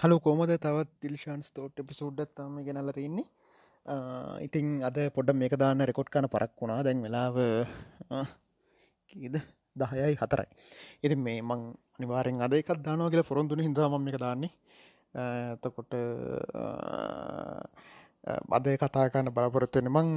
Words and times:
හලු 0.00 0.16
කෝමද 0.18 0.52
තවත් 0.56 0.90
තිල්ෂාන් 1.00 1.42
ස්තෝට් 1.42 1.80
එපිසෝඩ්ඩත්තම 1.82 2.54
ගෙනල්ල 2.66 2.90
තින්නේ 2.92 3.26
ඉතින් 4.40 4.80
අද 4.82 4.96
පොඩ 5.12 5.32
මේක 5.34 5.56
දාන්න 5.56 5.80
රෙකොඩ් 5.80 6.08
කන 6.08 6.26
පරක් 6.26 6.52
වුණා. 6.56 6.82
දැන් 6.82 7.02
වෙලාව 7.02 7.36
කීද 9.08 9.36
දහයයි 9.76 10.16
හතරයි. 10.16 10.48
ඉති 11.02 11.16
මේ 11.16 11.42
මං 11.42 11.60
අනිවාරෙන් 11.98 12.40
අද 12.40 12.52
එකත් 12.52 12.80
දානවා 12.80 13.10
කියලා 13.10 13.30
පොරොන්දුන 13.30 13.60
හිදම 13.60 14.08
එක 14.08 14.18
දාන්නේ. 14.18 14.52
එතකොට 15.54 15.92
අදය 18.50 18.76
කතාකාන්න 18.76 19.28
බලාපොරොත්වවෙන 19.28 19.90
මං 19.90 20.08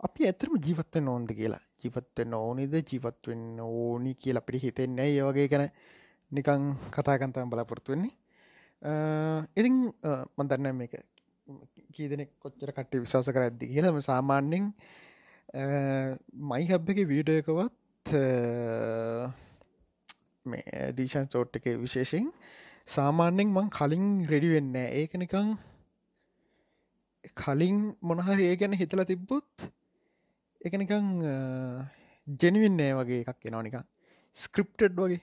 අපි 0.00 0.20
ඇතරම 0.26 0.54
ජීවත්වෙන් 0.58 1.08
ඕන්ද 1.08 1.30
කියලා. 1.32 1.62
ජීවත්වෙන් 1.82 2.34
ඕනිද? 2.34 2.74
ජීවත්වෙන්න 2.82 3.58
ඕනි 3.60 4.14
කියලා 4.14 4.46
පිරි 4.46 4.62
හිතෙන්නේ 4.62 5.10
ඒ 5.10 5.26
වගේ 5.26 5.48
ගැන 5.48 5.66
නිකං 6.32 6.62
කතාකන්තම 6.90 7.50
බලාපොරොත්තුවෙන්නේ 7.50 8.14
ඉතින් 9.56 9.76
මන්දන්න 10.36 10.74
මේක 10.74 10.94
කීදනෙ 11.92 12.24
කොච්චර 12.38 12.70
කට්ටි 12.70 13.02
විශවාස 13.02 13.28
කර 13.28 13.42
ඇද්දි 13.42 13.70
කියලම 13.72 13.98
සාමාන්‍යෙන් 14.02 14.66
මයි 16.44 16.64
හබ්බක 16.64 16.98
වීඩයකවත් 17.06 18.14
මේ 20.46 20.86
දීශන් 20.92 21.28
සෝට් 21.28 21.58
එක 21.58 21.66
විශේෂෙන් 21.78 22.30
සාමාන්‍යෙන් 22.88 23.48
මං 23.48 23.68
කලින් 23.70 24.06
රෙඩි 24.26 24.54
වෙන්න 24.54 24.74
ඒක 24.80 25.14
නිකං 25.14 25.52
කලින් 27.36 27.78
මොනහරි 28.02 28.44
ඒ 28.44 28.56
ගැන 28.56 28.74
හිතල 28.74 29.04
තිබ්බොත් 29.04 29.68
එක 30.60 30.74
නිකං 30.74 31.06
ජෙනවින්නෑ 32.26 32.96
වගේ 32.98 33.20
එකක් 33.24 33.46
එනවා 33.48 33.62
නිකං 33.62 33.86
ස්ක්‍රිප්ටඩ් 34.36 34.96
වගේ. 34.96 35.20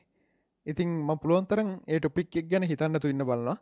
ඉතින් 0.70 0.90
ම 1.02 1.12
පුළුවන්තරන් 1.18 1.70
ඒ 1.88 2.00
ටොපික් 2.00 2.36
එක් 2.36 2.48
ගැන 2.48 2.66
හිතන්නතු 2.66 3.08
ඉන්න 3.08 3.24
බලන්නවා 3.24 3.58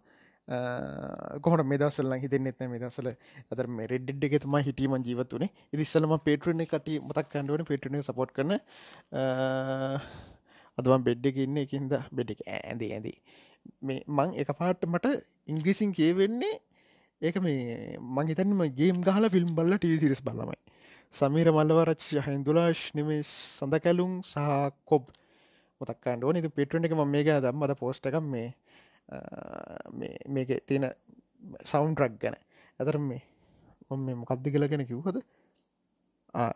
කොහට 1.40 1.64
මෙදසල 1.66 2.14
හිතෙන්නෙත් 2.16 2.60
මෙදසල 2.68 3.10
අතර 3.52 3.68
මේ 3.70 3.88
රෙඩ්ඩ 3.88 4.24
එක 4.24 4.36
තම 4.40 4.56
හිටීම 4.60 4.96
ජීවත් 5.00 5.34
වනේ. 5.34 5.52
ඉදිස්සලම 5.74 6.14
පේටරන 6.20 6.64
කට 6.66 7.02
මතක් 7.02 7.28
කන්ඩුවන 7.30 7.66
පේටන 7.66 8.00
සපෝට් 8.02 8.32
කරන 8.32 8.56
අදවන් 10.78 11.04
බෙඩ්ඩ 11.04 11.38
ඉන්න. 11.38 11.58
එකින්ද 11.58 11.92
බෙඩ් 12.12 12.32
එක 12.32 12.42
ඇඳේ 12.48 12.94
ඇදී 12.94 13.18
මේ 13.82 14.04
මං 14.10 14.34
එක 14.36 14.54
පාට 14.54 14.88
මට 14.88 15.14
ඉංග්‍රීසින් 15.48 15.92
කියවෙන්නේ 15.92 16.56
ඒක 17.22 17.42
මේ 17.42 18.00
මං 18.00 18.28
හිතන්නම 18.28 18.64
ගේම් 18.74 19.04
ගහල 19.04 19.30
ෆිල්ම් 19.30 19.52
බල්ල 19.54 19.78
ටීසිරිස් 19.78 20.24
බලමයි 20.24 20.60
සමීර 21.14 21.52
මල්ලවරච් 21.52 22.04
හැන්දුලාශ් 22.22 22.88
නෙමේ 22.94 23.24
සඳ 23.26 23.80
කැලුම් 23.80 24.22
සහ 24.24 24.72
කොබ්. 24.86 25.12
මොතක්කන්ඩ 25.82 26.28
නිතු 26.36 26.50
පිටුවට 26.50 26.88
එක 26.88 26.94
ම 26.94 27.04
මේක 27.08 27.28
දම්මද 27.46 27.74
පෝස්්ට 27.82 28.10
එකම් 28.10 28.30
මේ 28.32 28.50
මේක 30.28 30.50
තියෙන 30.68 30.86
සෞන්් 31.64 31.96
රක් 31.96 32.14
ගැන. 32.22 32.38
ඇතර 32.80 32.98
මේ 33.00 33.22
මො 33.90 33.98
මේ 33.98 34.16
මොකක්දි 34.16 34.54
කලගෙන 34.54 34.86
කිව්හද 34.86 35.18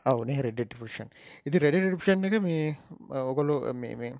අවනේ 0.05 0.41
රෙඩ 0.45 0.59
ටිපෂන් 0.61 1.09
ඉති 1.45 1.61
රෙඩ 1.63 1.77
ටිපෂන් 1.77 2.27
එක 2.27 2.35
මේ 2.41 2.65
ඔගොලෝ 3.23 3.73
මේ 3.73 3.95
මේ 3.95 4.13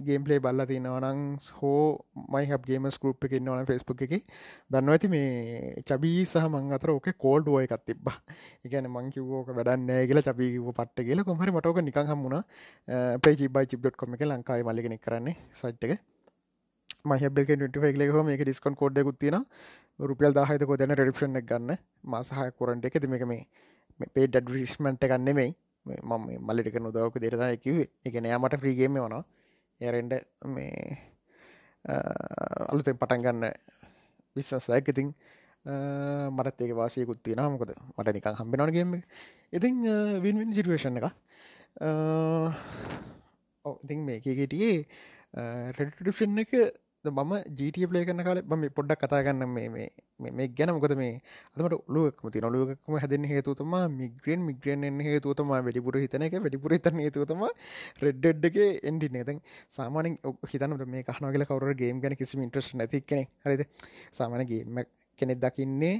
ගේම්පලේ 0.00 0.38
බල්ල 0.38 0.62
තිනවනං 0.64 1.22
හෝ 1.52 1.98
මයි 2.28 2.46
හබ්ගේම 2.46 2.84
ස්කරුප් 2.88 3.24
එක 3.24 3.32
ඉන්නවන 3.32 3.66
ෆෙස්බුක් 3.66 4.02
එක. 4.02 4.12
දන්න 4.70 4.90
ඇති 4.90 5.08
මේ 5.08 5.82
චබී 5.82 6.20
සහ 6.24 6.44
මං 6.44 6.70
අතර 6.72 6.90
ඕක 6.94 7.08
කෝල්ඩ 7.16 7.48
ෝය 7.48 7.64
එකත් 7.64 7.82
තිබ්බ. 7.84 8.06
එකන 8.64 8.86
මංකිවෝක 8.88 9.50
වැඩන්නෑ 9.50 10.04
කියලා 10.06 10.26
චබීව 10.28 10.68
පට්ට 10.70 11.02
කියලා. 11.02 11.24
කොහරි 11.24 11.50
මටෝක 11.50 11.80
නිකං 11.80 12.06
හම්මුණ 12.06 12.44
පේජිබයි 13.20 13.66
චිබ්ඩොට් 13.66 13.96
කොම 13.96 14.14
එක 14.14 14.22
ලංකායි 14.22 14.62
මලිගෙනෙක් 14.62 15.02
කරන්නේ 15.02 15.36
සයිට් 15.52 15.86
එක. 15.86 15.98
මහබෙක 17.04 17.50
ටෆෙක්ලෙ 17.50 18.08
හම 18.08 18.30
එක 18.30 18.42
ඩිස්කොන් 18.42 18.76
කෝඩ්ඩ 18.76 19.02
කුත්තින 19.04 19.38
රුපියල් 20.00 20.32
දාහතක 20.32 20.74
දැන 20.76 20.94
රඩිපෂන් 20.94 21.34
එක 21.34 21.48
ගන්න. 21.48 21.74
මාසාහය 22.04 22.54
කොරන්ට 22.54 22.86
එක. 22.86 23.00
තිමක 23.00 23.26
මේ 23.26 23.42
පේ 24.08 24.28
ඩඩිස්මන්ට 24.28 25.02
ගන්නෙමයි 25.04 25.50
මම 25.86 26.30
මල්ලිටික 26.42 26.78
නොදවක 26.80 27.18
දෙරදා 27.18 27.50
කිවේ 27.58 27.88
එක 28.04 28.20
නෑමට 28.20 28.56
්‍රීගේම 28.58 28.94
වනවා 28.96 29.24
යරෙන්ඩ 29.80 30.14
මේ 30.46 30.98
අලුතෙන් 32.68 32.98
පටන් 32.98 33.22
ගන්න 33.22 33.44
විශ්වාසයක් 34.36 34.90
ඉතින් 34.92 35.12
මටත් 35.64 36.62
ඒක 36.62 36.74
වාසයකුත් 36.74 37.22
තියෙන 37.22 37.44
මොකද 37.46 37.72
මට 37.96 38.14
නිකං 38.14 38.38
හම්බෙනනගේම 38.40 38.96
ඉතින් 39.52 39.82
වින්වින් 40.22 40.54
සිටුවේෂන් 40.54 40.98
එක 40.98 41.06
ඉතින් 43.84 44.04
මේකගටියේ 44.04 44.86
රෙඩිෂන් 45.76 46.38
එක 46.38 46.52
මම 47.10 47.32
ජීටිය 47.52 47.86
ප්ලේ 47.86 48.04
කරන 48.04 48.22
කාල 48.22 48.40
ම 48.42 48.64
පොඩ්ඩක් 48.70 49.02
කතාගන්න 49.02 49.44
මේ 49.48 49.68
මේ 49.68 50.48
ගැන 50.50 50.70
මොකද 50.70 50.94
මේ 50.94 51.12
අදමට 51.50 51.76
ඔලුවක්ම 51.80 52.30
ති 52.30 52.40
නොලුවක්ම 52.40 52.96
හැදෙන 52.96 53.24
හේතුතම 53.24 53.74
මිග්‍රෙන් 53.92 54.40
මිග්‍රෙන් 54.42 54.84
එන්න 54.84 55.00
හේතුතම 55.00 55.48
වැඩිපුර 55.48 55.96
හිතන 55.96 56.22
එක. 56.22 56.36
වැඩිපුර 56.38 56.72
හිතන 56.72 56.98
හේතුතම 56.98 57.44
රෙඩ්ඩගේ 58.00 58.68
එන්ඩි 58.82 59.08
නේද 59.10 59.30
සාමානෙන් 59.68 60.18
හිතනට 60.46 60.86
මේ 60.86 61.02
කහනගල 61.04 61.44
කවර 61.44 61.74
ගේම් 61.74 62.00
ගැන 62.00 62.16
කිසි 62.16 62.40
ඉන්ට්‍රස් 62.40 62.72
නැති 62.74 63.02
කෙනෙ 63.02 63.24
හරිද 63.40 63.62
සාමානගේම 64.12 64.82
කෙනෙක් 65.18 65.38
දකින්නේ 65.38 65.96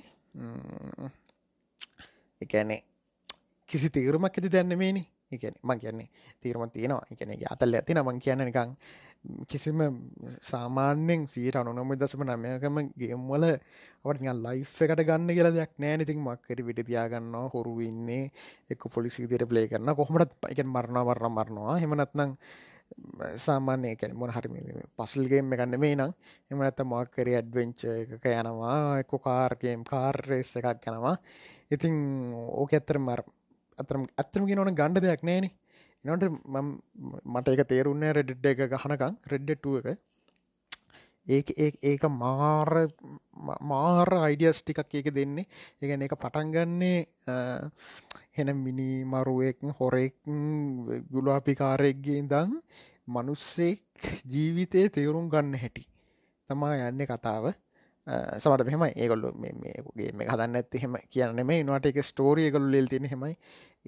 එකනේ 2.40 2.80
කිසි 3.68 3.88
තීරුමක් 3.90 4.28
ඇති 4.30 4.50
දැන්නමේනි 4.50 5.02
එකන 5.30 5.54
මං 5.62 5.78
කියන්නේ 5.78 6.08
තීරම 6.40 6.64
තියෙනවා. 6.70 7.04
එකන 7.12 7.32
අතල්ල 7.46 7.74
ඇති 7.74 7.94
නමං 7.94 8.18
කියන්න 8.18 8.44
නිකං 8.44 8.70
කිසිම 9.46 9.78
සාමාන්‍යෙන් 10.40 11.26
සීට 11.26 11.56
අනුනොම 11.56 11.90
දසම 11.94 12.22
නමයකම 12.24 12.76
ගේම්වල 12.96 13.44
වට 14.04 14.34
ලයි් 14.38 14.62
එකට 14.62 15.02
ගන්න 15.02 15.30
කියලා 15.30 15.52
දෙයක් 15.52 15.72
නෑ. 15.76 15.98
ඉතින් 15.98 16.20
මක්කට 16.20 16.64
විට 16.64 16.80
තියාගන්නවා 16.86 17.50
හොරු 17.50 17.74
ඉන්නේ 17.80 18.30
එක් 18.70 18.82
පොලිසි 18.88 19.26
දිර 19.26 19.44
ප්ලේ 19.46 19.66
කරන්න 19.66 19.94
කොහොමටත් 19.94 20.48
එක 20.48 20.64
මරණ 20.64 21.04
වරණ 21.04 21.32
මරණවා 21.32 21.76
හෙමනත්නං 21.76 22.36
සාමාන්‍ය 23.36 23.96
කැන 23.96 24.16
මොන 24.16 24.30
හරි 24.30 24.48
පසල්ගේම 24.96 25.52
එකන්න 25.52 25.76
මේ 25.78 25.96
නම් 25.96 26.12
එමනත 26.50 26.80
මක්කරි 26.84 27.34
ඇඩ්වෙන්ච 27.34 27.84
එකක 27.84 28.24
යනවා 28.32 28.78
එක්ක 29.02 29.12
කාර්ගේම් 29.20 29.82
කාර්රේස් 29.84 30.56
එකක් 30.56 30.86
යනවා. 30.86 31.16
ඉතින් 31.70 31.94
ඕක 32.54 32.72
ඇත්තර 32.72 32.98
මර 32.98 33.20
අතරම 33.78 34.04
ඇත්තරම 34.16 34.46
ගෙන 34.48 34.60
ඕන 34.60 34.74
ගණ්ඩ 34.74 35.06
දෙයක් 35.06 35.22
නෑනේ. 35.22 35.52
එනට 36.04 36.24
මට 37.26 37.54
එක 37.54 37.64
තේරුන්න 37.70 38.04
රෙඩ්ඩ 38.18 38.46
එක 38.52 38.60
ගහනකං 38.74 39.18
රෙඩ්ඩටුව 39.32 39.78
එක. 39.82 39.98
ඒක 41.26 41.48
ඒක 41.82 42.04
මාර 42.08 42.70
මාර 43.62 44.08
අයිඩියස් 44.18 44.62
ටිකක් 44.62 44.94
ඒක 44.94 45.10
දෙන්නේ. 45.12 45.48
ඒගැන 45.80 46.06
එක 46.06 46.16
පටන්ගන්නේ 46.16 47.00
හෙන 48.36 48.50
මිනි 48.56 48.90
මරුවෙක් 49.04 49.58
හොරෙක් 49.78 50.16
ගුලාපිකාරෙක්ගේ 51.12 52.22
දං 52.32 52.56
මනුස්සෙක් 53.08 53.82
ජීවිතය 54.26 54.88
තේරුම් 54.90 55.28
ගන්න 55.28 55.56
හැටි. 55.56 55.84
තමා 56.50 56.88
යන්න 56.88 57.04
කතාව. 57.06 57.52
සමට 58.08 58.68
මෙහම 58.68 58.84
ඒගොල්ලු 58.86 59.32
මේගේ 59.36 60.12
මේ 60.12 60.28
හදන්න 60.28 60.60
ඇති 60.60 60.82
හෙම 60.84 60.94
කියන්න 61.08 61.42
මේ 61.46 61.64
නට 61.64 61.90
එක 61.90 61.98
ස්ටෝරිය 62.02 62.48
ගොල්ු 62.50 62.70
ලෙල් 62.70 62.88
තින 62.88 63.04
හෙමයි 63.06 63.34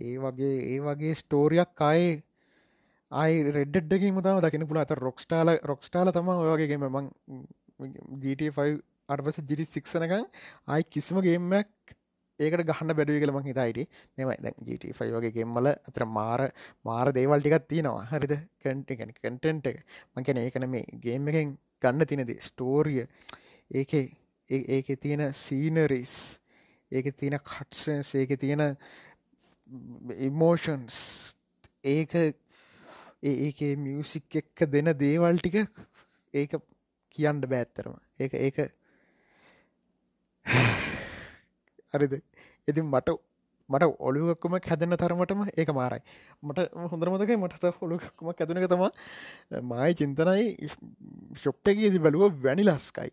ඒ 0.00 0.16
වගේ 0.18 0.56
ඒ 0.66 0.80
වගේ 0.80 1.14
ස්ටෝරියක් 1.14 1.84
අය 1.86 2.02
අයි 3.12 3.38
රෙඩ්ඩගේ 3.50 4.12
මුතාව 4.12 4.42
දකින 4.42 4.66
පුළ 4.66 4.82
අත 4.82 4.92
රොක්ස්ටාල 4.98 5.54
රොක්ස්ටාල 5.64 6.10
තම 6.10 6.28
ඔයගේම 6.34 6.84
මං 6.88 7.08
GT5 8.20 8.68
අටපස 9.08 9.40
ජිරි 9.44 9.66
සික්සනකං 9.66 10.28
ආයි 10.68 10.84
කිසිම 10.86 11.18
ගේමක් 11.20 11.96
ඒකට 12.38 12.64
ගහන්න 12.68 12.94
බැඩුව 12.94 13.18
කළම 13.22 13.40
හිතයිට 13.42 13.88
මෙම 14.18 14.54
GT5 14.62 15.10
වගේ 15.16 15.32
ගෙම්මල 15.32 15.70
අතර 15.70 16.04
මාර 16.10 16.46
මාර 16.84 17.12
දේවල් 17.12 17.40
ටිකත් 17.40 17.66
තියෙනවා. 17.68 18.06
හරිද? 18.12 18.34
කටි 18.58 18.96
කටෙන්ට් 19.18 19.66
එක. 19.66 19.82
මංකැන 20.14 20.44
ඒකන 20.44 20.68
මේ 20.68 20.84
ගේම් 21.00 21.28
එකෙන් 21.28 21.56
ගන්න 21.82 22.06
තිනද 22.06 22.32
ස්ටෝරිය 22.40 23.06
ඒක 23.70 23.92
ඒක 24.50 24.88
තියෙන 24.98 25.32
සීනරිස් 25.34 26.14
ඒක 26.92 27.12
තියෙන 27.14 27.38
කට්සන්ස් 27.40 28.14
ඒක 28.14 28.34
තියෙන 28.36 28.64
ඉමෝෂන්ස් 30.20 30.98
ඒක 31.84 32.14
ඒක 33.22 33.60
මියසික් 33.78 34.36
එක්ක 34.36 34.66
දෙන 34.66 34.92
දේවල් 34.96 35.38
ටික 35.38 35.70
ඒක 36.34 36.58
කියන්න 37.10 37.40
බෑත්තරම 37.44 37.96
ඒක 38.18 38.34
ඒක 38.34 38.58
හරිද? 41.94 42.22
ඉතින් 42.68 42.86
මට 42.86 43.14
මට 43.68 43.86
ඔලුවක්කුම 44.00 44.58
හැදන්න 44.58 44.96
තරමටම 44.96 45.46
ඒක 45.54 45.70
මාරයි. 45.70 46.02
මට 46.42 46.66
හොඳරමදක 46.90 47.32
මට 47.36 47.74
හොළුක්කුම 47.78 48.30
ඇතුනක 48.30 48.66
තම 48.66 48.84
මයි 49.64 49.94
චින්තනයි 49.94 50.70
ශොප්පගේදි 51.36 51.98
බැලුව 52.00 52.42
වැනි 52.42 52.66
ලස්කයි. 52.66 53.10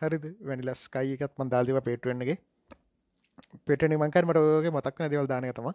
හරිද? 0.00 0.24
වැනි 0.48 0.62
ලස්කයි 0.62 1.16
එකත් 1.16 1.38
මන් 1.38 1.52
දාල්දිව 1.54 1.80
පේටුවෙන්ගේ 1.88 2.38
පෙටනි 3.66 3.96
මංකර 3.96 4.24
මට 4.26 4.38
ඔයගේ 4.38 4.74
මතක්න 4.76 5.10
දෙවල් 5.10 5.28
දානක 5.28 5.54
තම 5.56 5.68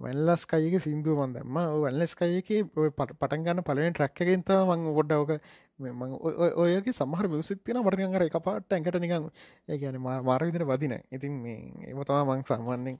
වැල්ලස්කයික 0.00 0.74
සිින්දුව 0.78 1.18
මන්දම 1.24 1.56
වැල්ලස්කයික 1.82 2.48
පටන් 2.98 3.44
ගන්න 3.46 3.62
පලෙන් 3.64 3.94
ට්‍රක්කගෙන්ත 3.94 4.50
මං 4.68 4.82
ගොඩ්ඩවක 4.98 5.30
ඔයගේ 6.56 6.92
සමහර 6.92 7.28
මියසික් 7.28 7.62
තින 7.64 7.80
මටකර 7.80 8.26
එක 8.26 8.38
පාට 8.44 8.72
ඇකට 8.72 9.00
නිකං 9.00 9.28
ඒ 9.68 9.78
ගැන 9.78 10.00
මාර 10.00 10.44
විදින 10.44 10.66
වදින. 10.68 10.96
ඉතින් 11.10 11.32
මේ 11.42 11.90
ඒවතවා 11.90 12.24
මං 12.24 12.44
සම්වන්නෙන් 12.44 12.98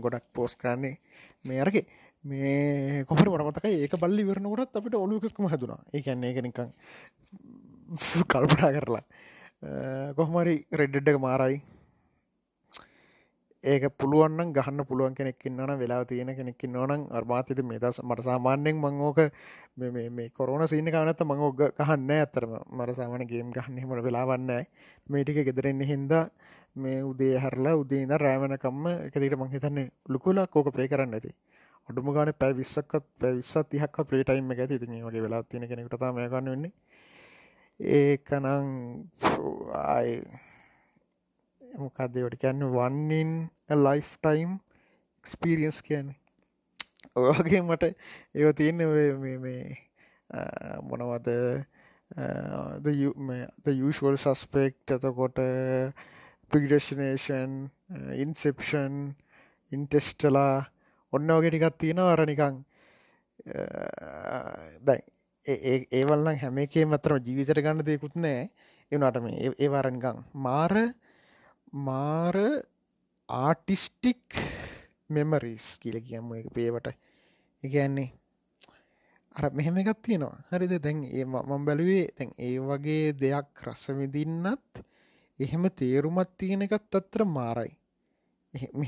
ගොඩක් 0.00 0.26
පෝස් 0.32 0.56
කරන්නේ. 0.56 0.98
මේ 1.44 1.60
අරගේ 1.60 1.86
මේ 2.24 3.04
කොහට 3.04 3.24
මටමතක 3.24 3.64
ඒක 3.66 3.96
බල්ලි 3.96 4.24
වරනකොටත් 4.24 4.76
අපිට 4.76 4.96
ඔලුකක්ම 4.96 5.48
හැදුනා. 5.48 5.80
ඒ 5.92 6.00
කියන්නේ 6.00 6.32
එක 6.32 6.42
නිකං 6.44 6.68
කල්පනා 8.28 8.72
කරලා. 8.76 9.04
කොහමරි 10.14 10.56
රෙඩ්ඩක් 10.72 11.18
මාරයි. 11.18 11.62
ඒක 13.64 13.84
පුළුවන්න 13.96 14.52
ගහන්න 14.52 14.84
පුළුවන් 14.84 15.14
කෙනෙක්කින්න 15.14 15.56
වෙලා 15.74 16.04
තියෙන 16.04 16.30
කෙනෙක්කින්න 16.36 16.76
ඕනන් 16.76 17.06
අර්මාතති 17.10 17.62
මේ 17.62 17.78
දස් 17.78 18.00
මට 18.02 18.24
සාමාන්‍යෙන් 18.24 18.76
මංෝක 18.76 19.18
මේ 19.76 20.28
කොරන 20.30 20.68
සිීන 20.68 20.90
කානත 20.92 21.22
මං 21.24 21.40
ඔග 21.40 21.62
කහන්න 21.78 22.10
ඇතරම 22.10 22.52
මර 22.70 22.94
සාමන 22.94 23.24
ගේම් 23.26 23.48
ගහන්නීමට 23.50 24.04
වෙලාවන්න 24.04 24.52
මේටික 25.08 25.40
ගෙදරෙන්නේ 25.48 25.88
හින්දා 25.88 26.24
මේ 26.76 27.00
උදේ 27.02 27.34
හරලා 27.38 27.74
උදේද 27.76 28.12
රෑමනකම්ම 28.18 28.86
එකදිට 29.08 29.38
මංහිතන්නේ 29.38 29.88
ලුකුලා 30.08 30.46
කෝක 30.46 30.68
ප්‍රේ 30.70 30.88
කරන්න 30.88 31.16
ඇති. 31.16 31.32
ඔඩුම 31.88 32.12
ගන 32.12 32.34
පැ 32.38 32.52
විස්සක්ත් 32.52 32.92
පැවිස්සත් 33.20 33.64
තිහක් 33.70 33.96
ප්‍රේටයිම් 34.10 34.52
එක 34.52 34.60
ඇති. 34.60 34.78
තිගේ 34.78 35.04
වගේ 35.04 35.22
වෙලා 35.22 35.42
තියෙන 35.44 35.68
කෙනෙකුට 35.68 36.04
මේ 36.12 36.28
ගන්න 36.28 36.50
වෙන්නේ. 36.50 36.72
ඒකනං 37.80 38.46
ආයි 39.74 40.16
මොකක්දවට 41.78 42.38
කියන්න 42.42 42.66
වන්නින් 42.74 43.32
ලයිෆ්ටයිම් 43.84 44.58
එක්ස්පීරියන්ස් 45.24 45.82
කියන්නේ. 45.82 46.18
ඔයගේ 47.16 47.62
මට 47.62 47.94
ඒව 48.34 48.52
තියන්න 48.58 48.82
මේ 48.84 49.78
මොනවද 50.82 51.28
the 53.64 53.72
usual 53.88 54.16
suspect 54.16 54.90
එතකොට 54.90 55.38
ප්‍රිඩේෂනේෂන් 56.50 57.54
ඉන්සෙප්ෂන් 58.24 59.14
ඉන්ටෙස්ටලා 59.72 60.64
ඔන්න 61.12 61.34
වගේ 61.36 61.50
ටිකත් 61.50 61.78
තියෙන 61.78 62.02
අරනිකං 62.04 62.60
දැයි 64.86 65.02
ඒවල්නම් 65.92 66.38
හැම 66.42 66.58
එකේ 66.66 66.86
මතරම 66.86 67.24
ජීවිතර 67.26 67.62
ගන්න 67.62 67.84
දෙකුත් 67.86 68.14
නෑ 68.16 68.48
එවනට 68.94 69.20
මේ 69.24 69.52
ඒවාරනිකං 69.56 70.24
මාර 70.38 70.74
මාර 71.80 72.36
ආටිස්ටික් 73.28 74.38
මෙමරිස් 75.10 75.66
කියල 75.78 75.98
කියම්ම 76.00 76.34
එක 76.34 76.48
පේවට 76.50 76.94
එකන්නේ 77.62 78.10
අර 79.34 79.50
මෙහෙම 79.50 79.76
එකත් 79.76 80.00
තියෙනවා. 80.00 80.36
හරිද? 80.50 80.74
දැන් 80.78 81.04
ඒ 81.04 81.24
මම් 81.24 81.62
බැලුවේ 81.66 82.06
තැන් 82.10 82.30
ඒ 82.38 82.58
වගේ 82.60 83.14
දෙයක් 83.14 83.64
රස්සවිදින්නත් 83.64 84.84
එහෙම 85.38 85.64
තේරුමත් 85.72 86.30
තියෙන 86.38 86.62
එකත් 86.62 86.94
අත්තර 86.94 87.24
මාරයි. 87.26 87.72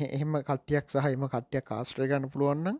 එහෙම 0.09 0.33
කට්ටියක් 0.41 0.87
සහ 0.87 1.07
එම 1.09 1.27
කට්ටියක් 1.27 1.65
කාස්ට්‍රය 1.65 2.07
ගන්න 2.07 2.31
පුළුවන්න්න 2.31 2.79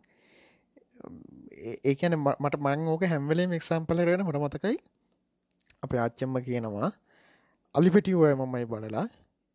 ඒකන 1.85 2.15
මට 2.15 2.57
මං 2.59 2.87
ඕක 2.87 3.03
හැම්වලේ 3.05 3.51
එක්සම්පලරෙන 3.53 4.23
මට 4.23 4.39
මතකයි. 4.39 4.77
අප 5.83 5.93
ආච්චම්ම 5.95 6.39
කියනවා 6.41 6.91
අලිපෙටියෝය 7.79 8.35
මමයි 8.41 8.67
බලලා. 8.73 9.07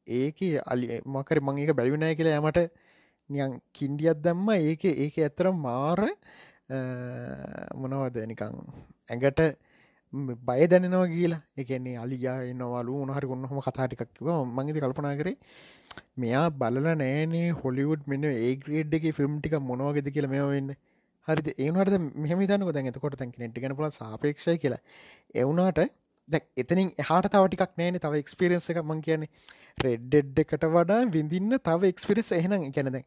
ඒක 0.07 0.39
අලි 0.73 0.87
මකර 1.05 1.37
මං 1.41 1.59
එක 1.63 1.73
බැලිවිනය 1.79 2.13
කියලා 2.19 2.39
යමට 2.41 2.59
නියන් 3.29 3.51
කින්ඩියත් 3.77 4.21
දම්ම. 4.25 4.49
ඒක 4.69 4.83
ඒක 4.85 5.17
ඇතර 5.25 5.51
මාර 5.65 6.01
මොනවද 7.81 8.17
නිකං 8.31 8.57
ඇඟට 9.09 9.41
බය 10.47 10.61
දැනෙනවා 10.71 11.07
කියලා. 11.13 11.41
එකන්නේ 11.57 11.97
අලියා 12.03 12.37
එන්නවාලු 12.51 13.01
උනහරි 13.05 13.31
ඔන්නහම 13.35 13.61
කතාටිකක්ව 13.67 14.29
මංගේති 14.57 14.83
කල්පනා 14.85 15.15
කරේ 15.21 15.37
මෙයා 16.21 16.45
බලල 16.61 16.87
නෑනේ 17.01 17.47
හොලිවුඩ් 17.61 18.03
මෙන්න 18.11 18.27
ඒග්‍රේඩ් 18.29 18.93
එක 18.99 19.07
ෆිල්ම් 19.19 19.39
ටික 19.39 19.57
මොනවගෙද 19.69 20.09
කියලා 20.15 20.33
මෙ 20.35 20.41
වෙන්න. 20.53 20.69
හරි 21.27 21.55
ඒනට 21.65 21.97
මෙහම 22.23 22.45
තනක 22.51 22.75
දැන් 22.75 22.91
එතකොට 22.91 23.17
තැන් 23.21 23.33
නෙට් 23.41 23.57
ගන 23.63 23.75
පුල 23.79 23.89
සාපේක්ෂය 23.99 24.57
කියලා. 24.63 24.81
එවුනාට 25.41 25.81
දැ 26.31 26.41
එතනින් 26.57 26.91
එහට 26.97 27.31
තවටිකක් 27.33 27.73
නෑන 27.77 27.99
තව 27.99 28.21
එක්ස්පිරෙන්ස 28.23 28.69
එක 28.71 28.81
මං 28.83 29.01
කියන්නේ. 29.01 29.29
රෙඩ්ඩෙඩ් 29.79 30.41
එකට 30.43 30.65
වඩා 30.73 30.99
විඳින්න 31.09 31.57
තව 31.59 31.91
එක්ස්පිරිස් 31.93 32.31
එහෙනම්. 32.31 32.67
ගැනද 32.71 32.97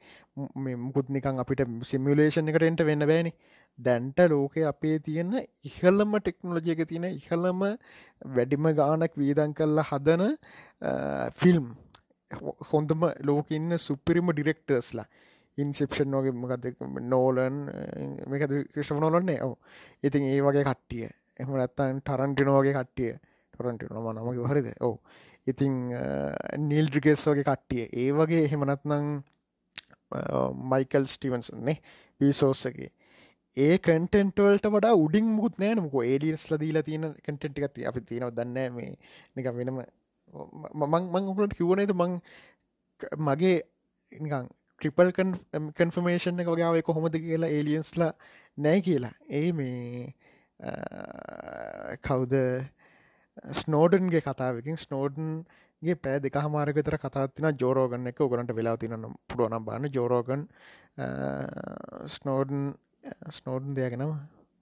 මුකුත් 0.78 1.10
නිකං 1.10 1.42
අපිට 1.44 1.64
සිමිලේෂන් 1.84 2.50
එකටෙන්ට 2.50 2.84
වෙන්න 2.90 3.06
බෑනි. 3.06 3.32
දැන්ට 3.78 4.18
ලෝක 4.30 4.56
අපේ 4.64 4.98
තියෙන 5.00 5.32
ඉහල්ලම 5.64 6.18
ටෙක්නොලජයක 6.18 6.84
තියෙන 6.86 7.06
ඉහළම 7.10 7.62
වැඩිම 8.34 8.68
ගානක් 8.74 9.16
වීදන් 9.16 9.54
කල්ලා 9.54 9.88
හදන 9.90 10.24
ෆිල්ම් 11.36 11.66
හොඳම 12.70 13.02
ලෝකඉන්න 13.22 13.78
සුපිරිම 13.78 14.30
ඩිරෙක්ටර්ස්ලා 14.30 15.06
ඉන්සෙප්ෂන් 15.58 16.16
වගේ 16.18 16.34
මොකද 16.34 16.64
නෝලන් 17.08 17.58
මේකද 18.30 18.54
ක්‍රෂ 18.72 18.94
නෝලන්නේ 18.96 19.38
ඕ 19.42 19.54
ඉතින් 20.02 20.24
ඒ 20.24 20.40
වගේ 20.40 20.64
කට්ටිය. 20.64 21.08
එහම 21.36 21.52
නැත්තන් 21.52 22.00
ටරන්ටිනෝගේ 22.00 22.74
කට්ටිය. 22.74 23.12
ටොරන්ටිනොම 23.54 24.10
නමක 24.12 24.50
හරිද? 24.50 24.68
ඕ 24.80 24.96
ඉතිං 25.46 25.74
නීල්ඩ්‍රිගෙස් 26.64 27.24
වගේ 27.28 27.44
කට්ටිය. 27.44 27.86
ඒ 27.94 28.10
වගේ 28.12 28.42
එහෙමනත්නං 28.46 29.08
මයිකල් 30.72 31.06
ස්ටිවන්සන්නේ 31.06 31.78
වීසෝස්සගේ 32.20 32.90
ඒ 33.56 33.74
කටෙන්ටවල්ට 33.78 34.66
වඩා 34.66 34.94
උඩින් 34.96 35.26
මුත් 35.32 35.60
නෑනමක 35.62 35.94
ඒඩියස් 36.02 36.44
ලදීල 36.50 36.78
තියෙන 36.82 37.04
කටෙන්ට් 37.18 37.58
එකති 37.58 37.86
අපි 37.86 38.00
තියෙනව 38.08 38.32
දන්න 38.34 38.74
මේ. 38.74 38.94
නික 39.36 39.46
වෙනම 39.58 39.78
මං 40.82 41.04
මං 41.04 41.30
ඔකුලට 41.32 41.54
කිවනේද 41.58 41.92
මං 41.94 42.18
මගේ 43.20 43.56
නිකං 44.12 44.48
ට්‍රිපල් 44.80 45.12
කන්ෆර්මේෂන් 45.76 46.42
එක 46.42 46.50
වගේාව 46.50 46.80
කොහොමද 46.82 47.18
කියලා 47.18 47.50
ඒලියන්ස්ලා 47.50 48.12
නෑ 48.58 48.80
කියලා. 48.80 49.14
ඒ 49.30 49.52
මේ 49.52 50.14
කවුද? 52.02 52.34
ස්නෝඩන්ගේ 53.60 54.22
කතාවකින් 54.22 54.76
ස්නෝඩන්ගේ 54.78 55.96
පෑ 56.04 56.20
දෙක 56.22 56.36
හමාරකතර 56.44 56.96
කතාත්තින 56.98 57.50
ජෝරෝගන්න 57.62 58.10
එක 58.10 58.20
ඔගලන්ට 58.20 58.54
වෙලා 58.58 58.76
තිනන්න 58.76 59.10
පුරුවනම් 59.28 59.64
බාන්න 59.66 59.90
ජෝරෝගන් 59.96 60.46
ස්නෝඩන් 62.16 62.62
ස්නෝඩන් 63.38 63.74
දෙයගෙනම 63.76 64.14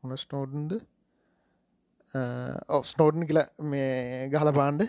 මොන 0.03 0.17
ස්නෝඩන්ද? 0.17 0.73
ස්නෝඩන් 2.93 3.27
කියල 3.29 3.43
මේ 3.73 4.29
ගහල 4.33 4.51
බාන්්ඩ 4.53 4.89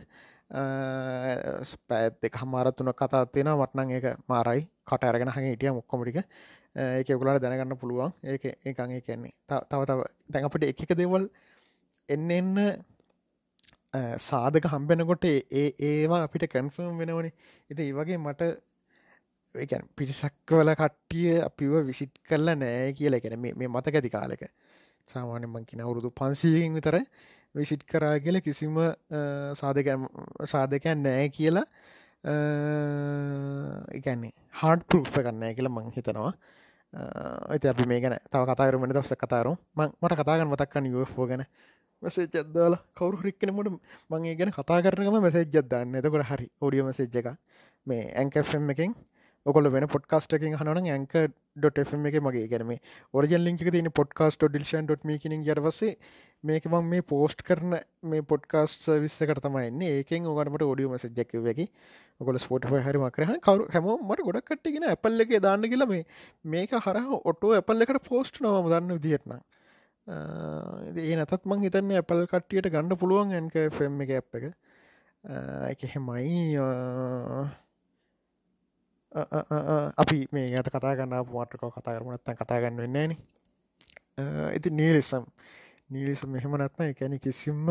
ස්පෑත් 1.72 2.18
දෙක 2.24 2.36
හමාරත්තුන 2.42 2.94
කතාත්තියෙන 2.94 3.52
වටනං 3.60 3.94
එක 4.00 4.06
මාරයි. 4.28 4.68
කට 4.88 5.04
අරගෙන 5.10 5.32
හඟ 5.36 5.52
හිටිය. 5.52 5.72
මොක්කොමටික 5.78 6.24
ඒක 6.76 7.08
ගුලට 7.16 7.42
දැනගන්න 7.42 7.78
පුළුවන්. 7.78 8.14
ඒක 8.24 8.46
එකන් 8.66 8.92
ඒ 8.92 9.02
කියන්නේ. 9.02 9.34
තව 9.48 9.82
තව 9.84 10.00
දැන් 10.30 10.46
අපට 10.46 10.64
එකක 10.64 10.96
දෙවල් 10.96 11.30
එන්න 12.10 12.32
එන්න 12.32 12.58
සාධක 14.20 14.68
හම්බෙනකොට 14.68 15.26
ඒ 15.26 15.66
ඒවා 15.82 16.24
අපිට 16.24 16.50
කැන්ෆර්ම් 16.50 16.98
වෙනවනේ. 16.98 17.34
එති 17.70 17.82
ඒ 17.84 17.94
වගේ 17.94 18.18
මට 18.18 18.50
ඒකැන් 19.56 19.86
පිරිසක්වල 19.96 20.74
කට්ටිය 20.74 21.38
අපිව 21.42 21.74
විසිට් 21.84 22.18
කරලා 22.24 22.58
නෑ 22.58 22.92
කියලා. 22.94 23.18
එකැන 23.18 23.40
මේ 23.40 23.68
මතක 23.68 23.96
ඇති 23.96 24.10
කාලෙක. 24.10 24.44
සාමාන්‍ය 25.08 25.48
මංකින 25.48 25.82
අවුරුදු 25.82 26.10
පන්සීෙන් 26.12 26.74
විතර 26.74 26.98
විසිට් 27.56 27.84
කරා 27.86 28.16
කියල 28.20 28.42
කිසිම 28.42 28.78
සාධක 29.56 29.90
සාධකයන් 30.48 31.04
නෑ 31.04 31.30
කියලා 31.30 31.68
එකන්නේ 33.94 34.34
හාඩ 34.54 34.86
පෘෆ 34.88 35.16
කරන්නෑ 35.18 35.54
කියලා 35.54 35.74
මං 35.74 35.92
හිතනවා. 35.92 36.34
ඇති 36.94 37.68
අපි 37.68 37.88
මේ 37.88 38.00
ගැන 38.00 38.18
තව 38.30 38.42
කතාරමට 38.48 38.94
දවස 38.94 39.14
කතාරු 39.18 39.54
මට 39.76 40.14
කතාගන්න 40.16 40.48
මතක්කන්න 40.48 40.86
යෝ 40.88 41.28
ගැන. 41.28 41.46
මසේජද්දාල 42.02 42.76
කවරු 42.94 43.18
රික්කනමට 43.20 43.80
මගේ 44.10 44.36
ගැන 44.36 44.52
කතා 44.52 44.80
කරනම 44.82 45.18
මැසේජ්ජදන්න 45.18 45.96
එතකොට 45.96 46.26
හරි 46.26 46.48
ඔඩියෝ 46.62 46.88
මසේජ් 46.88 47.18
එක 47.20 47.28
මේ 47.88 48.04
ඇන්කම් 48.14 48.70
එකෙන් 48.70 48.96
ඔකොල 49.46 49.70
වෙන 49.72 49.86
පොඩ්කාස්ටකින් 49.88 50.56
හනන 50.60 50.90
ඇක 50.90 51.16
ඩොටම් 51.56 52.06
එක 52.10 52.18
මගේ. 52.20 52.48
ගැනම 52.48 52.72
ඔරජල් 53.14 53.44
ලින්ක 53.48 53.64
තින 53.70 53.90
පොඩ්කාස්ට 53.92 54.46
ඩිල්ෂන් 54.46 54.86
ඩොට් 54.86 55.04
මේකින 55.04 55.36
යටවසේ 55.38 55.96
මේක 56.44 56.66
මං 56.66 56.90
මේ 56.90 57.04
පෝස්ට් 57.04 57.44
කරන 57.44 57.78
මේ 58.04 58.24
පොඩ්කාස්ට 58.24 58.88
විස්සකට 59.00 59.42
තමයින්නේ 59.42 59.98
ඒකෙන් 59.98 60.26
ඕගනට 60.26 60.64
ෝඩියෝ 60.64 60.94
මසජැකවකි 60.94 61.68
ඔකොල 62.20 62.40
ස්පොට 62.40 62.68
හරි 62.68 63.00
මකරහ 63.00 63.34
කවරු 63.40 63.68
හැමෝමට 63.72 64.24
ගොඩක් 64.28 64.48
කට්ටිගෙන 64.50 64.90
ඇපල්ල 64.90 65.26
එක 65.26 65.34
දාන්න 65.40 65.66
කියල 65.66 65.88
මේ 65.88 66.06
මේක 66.46 66.78
හර 66.80 67.02
ඔටෝ 67.24 67.56
ඇපල්ල 67.58 67.88
එකට 67.88 68.08
පෝස්ට් 68.10 68.42
නවම 68.44 68.70
දන්න 68.70 68.96
විදිහටන 68.98 69.42
ඒ 70.08 71.16
නතත් 71.16 71.46
මං 71.46 71.64
හිතන්නේ 71.64 72.00
ඇපල් 72.00 72.24
කට්ටියට 72.28 72.72
ගන්න 72.72 73.00
පුළුවන් 73.00 73.32
ඇන්ක 73.34 73.56
ෆෙම් 73.72 74.02
එක 74.04 74.16
ඇප් 74.18 74.40
එක. 74.40 74.48
එක 75.72 75.86
හෙමයි 75.94 76.58
අපි 79.14 80.20
මේ 80.32 80.48
ඇත 80.52 80.70
කතා 80.70 80.96
ගන්න 80.96 81.26
පුමටකව 81.26 81.70
කතා 81.72 81.96
කරමනත්තන් 81.96 82.36
කතා 82.36 82.60
ගන්න 82.60 82.78
වෙන්නේ 82.78 83.08
න 83.08 83.14
ඉති 84.54 84.70
නීලෙසම් 84.72 85.24
නීලෙසම් 85.90 86.30
මෙහෙම 86.30 86.58
නත්න 86.58 86.90
එකැනි 86.90 87.20
කිසිම්ම 87.20 87.70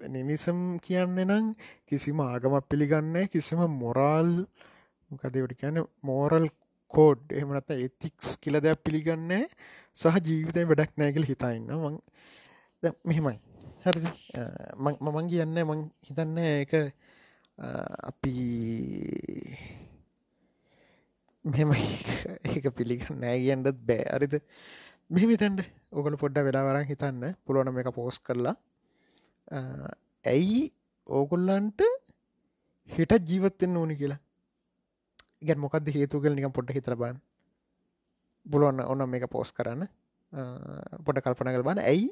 නිනිසම් 0.00 0.58
කියන්නේ 0.80 1.24
නම් 1.24 1.54
කිසිම 1.86 2.20
ආගමක් 2.20 2.64
පිළිගන්න 2.66 3.28
කිසිම 3.28 3.60
මොරාල් 3.74 4.32
මොකදවට 5.10 5.54
කියන 5.54 5.84
මෝරල් 6.02 6.48
කෝඩ් 6.92 7.32
එහමනත 7.32 7.70
එතික්ස් 7.76 8.36
කියල 8.38 8.56
දෙයක් 8.58 8.80
පිළිගන්නේ 8.80 9.44
සහ 9.96 10.16
ජීවිතය 10.20 10.64
වැඩක් 10.64 10.96
නෑගල 10.96 11.24
හිතයින්න 11.24 11.68
මං 11.74 11.96
මෙහෙමයි. 13.04 13.36
හරි 13.84 14.00
මමන් 14.78 15.26
කියන්න 15.28 15.62
මං 15.62 15.80
හිතන්න 16.02 16.38
එක 16.40 16.72
අපි 18.04 18.34
මෙම 21.44 21.72
ඒක 21.74 22.66
පිළිගන්න 22.78 23.18
නෑ 23.20 23.38
කියන්නත් 23.42 23.68
බෑ. 23.88 24.04
අරිද 24.14 24.34
මෙහිමිතැන්ට 25.10 25.66
ඔගල 25.92 26.14
පොඩ්ඩ 26.16 26.46
වෙලාවරන් 26.46 26.86
හිතන්න. 26.90 27.34
පුළුවන 27.44 27.78
එක 27.82 27.90
පෝස් 27.94 28.18
කරලා. 28.20 28.54
ඇයි 30.24 30.72
ඕගොල්ලන්ට 31.06 31.82
හිට 32.90 33.12
ජීවත්තෙන් 33.28 33.76
ඕනි 33.76 33.96
කියලා? 33.96 34.20
ඉගැන් 35.42 35.58
මොකක්ද 35.58 35.88
හේතුකල් 35.96 36.34
නික 36.34 36.46
පොඩ්ඩ 36.54 36.76
හිතර 36.76 36.94
බාන් 36.96 37.18
බුලුවන්න 38.46 38.86
ඔන්න 38.86 39.08
මේක 39.10 39.26
පෝස් 39.30 39.50
කරන්න. 39.52 39.88
පොඩ 41.06 41.22
කල්පනගල් 41.24 41.64
බන්න 41.66 41.82
ඇයි 41.82 42.10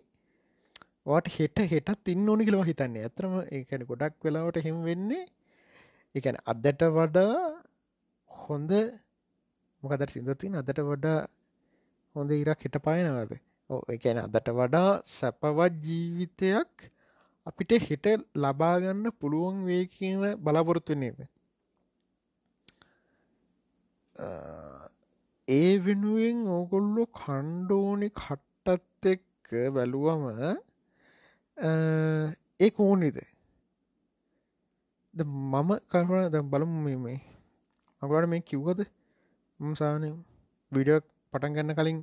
වාට 1.06 1.30
හෙට 1.36 1.58
හෙට 1.72 1.90
තින්න 2.04 2.28
ඕනි 2.28 2.44
කියලව 2.48 2.66
හිතන්නේ? 2.66 3.06
ඇතරම 3.06 3.36
ඒකැන 3.46 3.86
ගොඩක් 3.86 4.18
වෙලාවට 4.26 4.58
හෙම 4.66 4.82
වෙන්නේ. 4.88 5.22
එකැන 6.14 6.42
අදට 6.52 6.82
වඩා 6.98 7.36
හොඳ 8.30 8.74
මොකදර 9.82 10.08
සිදුවතින් 10.12 10.58
අදට 10.60 10.80
වඩා 10.88 11.20
හොඳ 12.16 12.30
ඉරක් 12.32 12.60
හිට 12.64 12.76
පායනවාද? 12.86 13.32
ඕ 13.70 13.82
එකැන 13.94 14.18
අදට 14.22 14.48
වඩා 14.58 14.90
සැපවත් 15.08 15.74
ජීවිතයක් 15.86 16.72
අපිට 17.46 17.72
හෙට 17.86 18.06
ලබාගන්න 18.36 19.04
පුළුවන් 19.20 19.64
වේ 19.68 19.84
කියන 19.94 20.22
බලාපොරොත්තු 20.44 20.94
නේද? 20.94 21.18
ඒ 25.48 25.72
වෙනුවෙන් 25.84 26.38
ඕගොල්ලො 26.56 27.04
කණ්ඩෝනි 27.20 28.08
කට්ටත් 28.20 29.12
එක්ක 29.14 29.48
බැලුවම 29.74 30.22
ඒ 31.56 32.70
ඕනිද? 32.78 33.18
මම 35.14 35.70
කරුණ 35.90 36.30
ද 36.32 36.36
බලමු 36.52 36.78
මේ 36.84 37.18
මගලට 38.02 38.28
මේ 38.28 38.48
කිව්වද? 38.48 38.80
මසාන 39.60 40.04
විඩියක් 40.72 41.04
පටන් 41.32 41.54
ගන්න 41.54 41.74
කලින් 41.74 42.00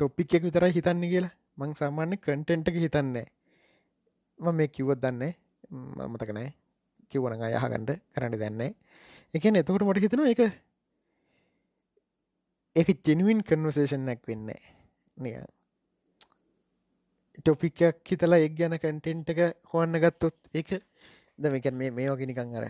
ටොපික් 0.00 0.34
එක 0.34 0.42
විතරයි 0.42 0.72
හිතන්නේ 0.72 1.10
කියලා. 1.10 1.34
මං 1.54 1.72
සාමාන්‍ය 1.74 2.16
කටෙන්ට් 2.18 2.68
එක 2.68 2.76
හිතන්නේ 2.76 3.26
ම 4.38 4.46
මේ 4.52 4.68
කිව්වත් 4.68 5.00
දන්නේ 5.00 5.32
මතකනෑ 6.04 6.48
කිව්වන 7.10 7.44
යහගණ්ඩ 7.48 7.90
කරන්න 8.10 8.34
දැන්නේ 8.36 8.70
එකන 9.34 9.56
එතකොට 9.56 9.84
මට 9.84 10.02
හිතනවා 10.04 10.30
එක 10.30 10.42
එක 12.76 12.88
ජෙනුවන් 13.02 13.42
කන්වසේෂන්නක් 13.42 14.26
වෙන්නේ 14.26 14.60
නිය 15.16 15.36
ටොපිකයක් 17.38 18.02
හිතලා 18.04 18.40
එක් 18.40 18.54
ගැන 18.54 18.74
කැන්ටෙන්ට් 18.78 19.30
එක 19.30 19.40
හොන්න 19.70 19.98
ගත්තොත් 19.98 20.36
එක 20.54 20.74
දමකැන් 21.38 21.76
මේ 21.76 21.90
මේ 21.92 22.10
වගේ 22.10 22.26
නිකං 22.26 22.58
අර 22.58 22.66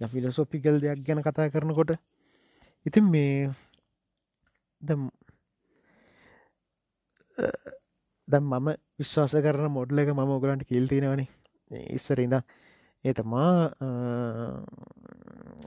ෆිලසොපිකල් 0.00 0.76
දෙයක් 0.78 1.00
ගැන 1.02 1.22
කතා 1.22 1.48
කරනකොට 1.48 1.96
ඉතින් 2.86 3.04
මේ 3.06 3.52
දම් 4.80 5.02
දැම් 8.28 8.44
මම 8.46 8.68
විශ්වාස 8.96 9.34
කරන 9.38 9.68
මොඩ්ල 9.70 10.00
එක 10.00 10.12
මම 10.12 10.30
ඔගලන්ට 10.30 10.64
කිල්තිනවනි 10.64 11.26
ඉස්සරඉද 11.90 12.34
ඒතමා 13.04 13.52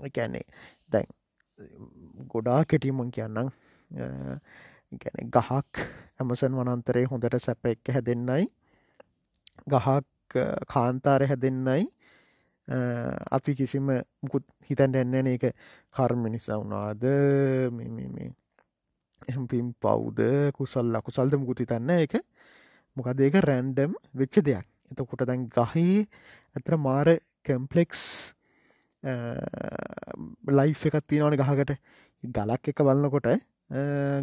කැන්නේ 0.09 0.45
දැන් 0.91 1.07
ගොඩා 2.27 2.59
කෙටියමන් 2.65 3.11
කියන්නම් 3.11 3.49
ගැන 5.01 5.29
ගහක් 5.29 5.73
ඇමසන් 6.19 6.57
වනන්තරේ 6.57 7.05
හොඳට 7.05 7.37
සැප 7.39 7.65
එක්ක 7.65 7.93
හැදෙන්නයි 7.95 8.45
ගහක් 9.67 10.45
කාන්තාරය 10.67 11.27
හැදෙන්නයි 11.27 11.83
අපි 12.67 13.55
කිසිම 13.55 13.91
මුකුත් 14.21 14.43
හිතන්ට 14.63 14.95
එන්නන 14.95 15.27
එක 15.27 15.51
කර්ම 15.91 16.27
නිසා 16.31 16.59
වුණාද? 16.59 17.03
මේ 17.71 18.31
එම්පිම් 19.27 19.73
පවුද? 19.75 20.19
කුසල් 20.53 20.95
අකුසල්ද 20.95 21.35
මුකුති 21.35 21.65
තන්න 21.65 21.89
එක 22.05 22.23
මොකද 22.97 23.19
ඒක 23.19 23.35
රැන්ඩම් 23.41 23.93
වෙච්ච 24.13 24.39
දෙයක්. 24.41 24.65
එතකොට 24.91 25.25
දැන් 25.25 25.49
ගහේ 25.49 26.07
ඇතර 26.55 26.77
මාර 26.77 27.07
කම්පලෙක්ස් 27.43 28.33
ලයි් 30.49 30.71
එකත් 30.71 31.07
තියෙනවන 31.07 31.35
ගහකට. 31.35 31.77
ගලක් 32.23 32.63
එක 32.71 32.79
බලන්නකොට 32.79 33.27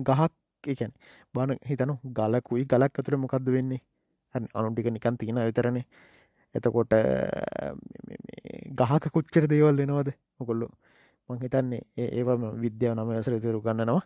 ගහක් 0.09 0.33
එකැන් 0.65 0.93
බන 1.35 1.57
හිතනු 1.69 1.95
ගලකුයි. 2.05 2.65
ගලක් 2.65 2.99
අතුර 2.99 3.17
මොකක්ද 3.17 3.53
වෙන්නේ? 3.53 3.83
අනුටික 4.55 4.89
නිකන් 4.89 5.17
තියෙන 5.19 5.45
විතරනේ. 5.45 5.85
එතකොට 6.55 6.93
ගහක 8.73 9.05
කුච්චර 9.11 9.45
දේවල් 9.47 9.77
වෙනවාද? 9.77 10.09
ඔකොල්ලු 10.41 10.67
මං 11.31 11.41
හිතන්නේ 11.41 11.83
ඒවම 12.11 12.43
විද්‍යාව 12.61 12.95
නම 12.97 13.11
ඇසර 13.13 13.39
තුරු 13.41 13.61
ගන්නනවා. 13.61 14.03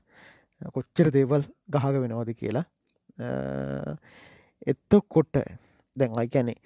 කොච්චර 0.71 1.11
දේවල් 1.11 1.43
ගහක 1.69 1.95
වෙනවාද 2.05 2.31
කියලා. 2.35 2.67
එත්ත 4.67 4.93
කොට 5.09 5.35
දැන් 5.97 6.19
අයිකැනේ 6.19 6.59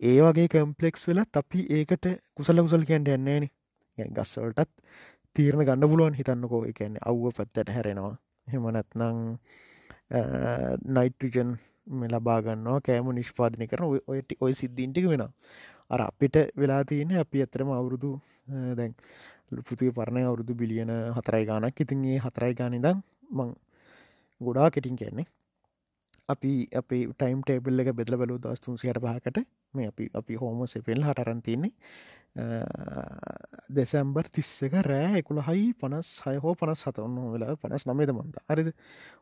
ඒ 0.00 0.20
වගේ 0.20 0.48
කම්පලෙක්ස් 0.48 1.08
වෙලා 1.08 1.26
අපි 1.34 1.66
ඒකට 1.70 2.06
කුසල 2.34 2.58
කුසල් 2.60 2.84
කියන්ට 2.84 3.08
යන්නේන 3.08 3.44
ගස්සවලටත් 3.98 4.72
තීරණ 5.36 5.66
ගන්න 5.66 5.90
පුළුවන් 5.90 6.14
හිතන්නකෝ. 6.14 6.62
එකන්නේ 6.70 7.02
අව්ව 7.02 7.30
පත්තට 7.36 7.74
හැරෙනවා. 7.76 8.16
හෙමනැත්නං 8.46 9.18
නයිටජන් 10.88 11.54
මේ 11.86 12.10
ලබාගන්නවා 12.10 12.80
කෑම 12.80 13.08
නිෂ්පාදනය 13.12 13.66
කරන 13.66 13.86
ඔයට 14.06 14.30
ඔය 14.40 14.52
සිද්ධීන්ටික 14.54 15.06
වෙන 15.06 15.24
අර 15.90 16.00
අපිට 16.02 16.36
වෙලා 16.56 16.82
තියෙන 16.84 17.12
අපි 17.16 17.42
ඇතරම 17.42 17.70
අවුරුදු 17.70 18.10
දැන් 18.78 18.92
පුතිය 19.62 19.90
පරණය 19.92 20.24
අවුරුදු 20.24 20.52
බිලියන 20.54 20.92
හතරයි 21.16 21.44
ගානක් 21.44 21.80
ඉතින්ගේ 21.80 22.18
හතරයි 22.18 22.54
ගානිදම් 22.54 22.98
මං 23.30 23.50
ගොඩා 24.40 24.68
කෙටින් 24.70 24.96
කියන්නේ 24.96 25.26
අපි 26.28 26.52
අපි 26.72 26.98
ටයිම් 27.10 27.40
ටේබල් 27.42 27.80
එක 27.80 27.92
බෙදල 27.92 28.16
බලු 28.16 28.36
දස්තුන් 28.38 28.76
සියට 28.76 28.98
පහකට 28.98 29.38
මේ 29.74 29.88
අපි 29.88 30.04
අපි 30.14 30.34
හෝම 30.36 30.60
සෙපෙල් 30.66 31.00
හටරන්තින්නේ 31.02 31.72
දෙසැම්බර් 33.70 34.26
තිස්සක 34.28 34.72
රෑ 34.82 35.18
එකුළ 35.20 35.40
හයි 35.48 35.66
පනස් 35.74 36.08
හය 36.24 36.34
හෝ 36.36 36.54
පනස් 36.54 36.80
හත 36.82 36.98
ඔන්න 36.98 37.18
වෙලා 37.30 37.54
පනස් 37.56 37.84
නමේද 37.86 38.10
මන්ද 38.10 38.40
අරිද 38.48 38.70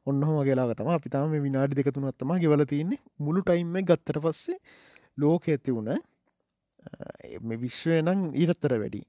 ඔන්න 0.06 0.22
හෝ 0.22 0.38
ගේලා 0.42 0.74
තම 0.74 0.88
අපිතාම 0.90 1.34
විනාඩි 1.38 1.76
දෙකතුනත්තම 1.78 2.32
ගෙවල 2.40 2.64
තින්නේ 2.66 3.00
මුළු 3.18 3.42
ටයිම්ම 3.42 3.76
ගත්තට 3.82 4.18
පස්සේ 4.18 4.56
ලෝක 5.18 5.44
ඇති 5.46 5.70
වුණ 5.70 5.90
මේ 7.42 7.58
විශ්වය 7.58 7.98
නම් 8.00 8.22
ඊරත්තර 8.34 8.74
වැඩි 8.74 9.02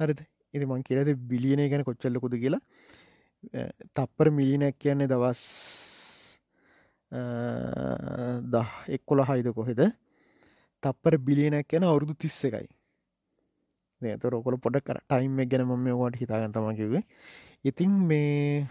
හරිද 0.00 0.20
ඉති 0.54 0.66
මං 0.66 0.82
කියලද 0.82 1.10
බිලියනය 1.30 1.68
ගැන 1.70 1.84
කොච්චල්ලකුද 1.84 2.34
කියලා 2.36 2.62
තප්පර 3.94 4.30
මිලිනැක් 4.30 4.78
කියන්නේ 4.78 5.06
දවස් 5.06 5.44
දහ 8.52 8.74
එක්කොළ 8.88 9.22
හයිද 9.24 9.52
කොහෙද 9.52 9.84
තප්පර 10.82 11.18
බිලියනක් 11.20 11.72
යන 11.72 11.84
අවුරුදු 11.84 12.14
තිස්ස 12.16 12.40
එකයි 12.50 12.66
තොර 14.18 14.34
ඔකොල 14.34 14.56
පොඩ 14.58 14.80
කර 14.80 14.98
ටයිම් 15.02 15.38
ගැන 15.44 15.64
මම 15.66 15.88
වාට 15.94 16.16
හිතාගන්න 16.16 16.52
තමකිවේ 16.52 17.02
ඉතින් 17.64 17.92
මේ 18.10 18.66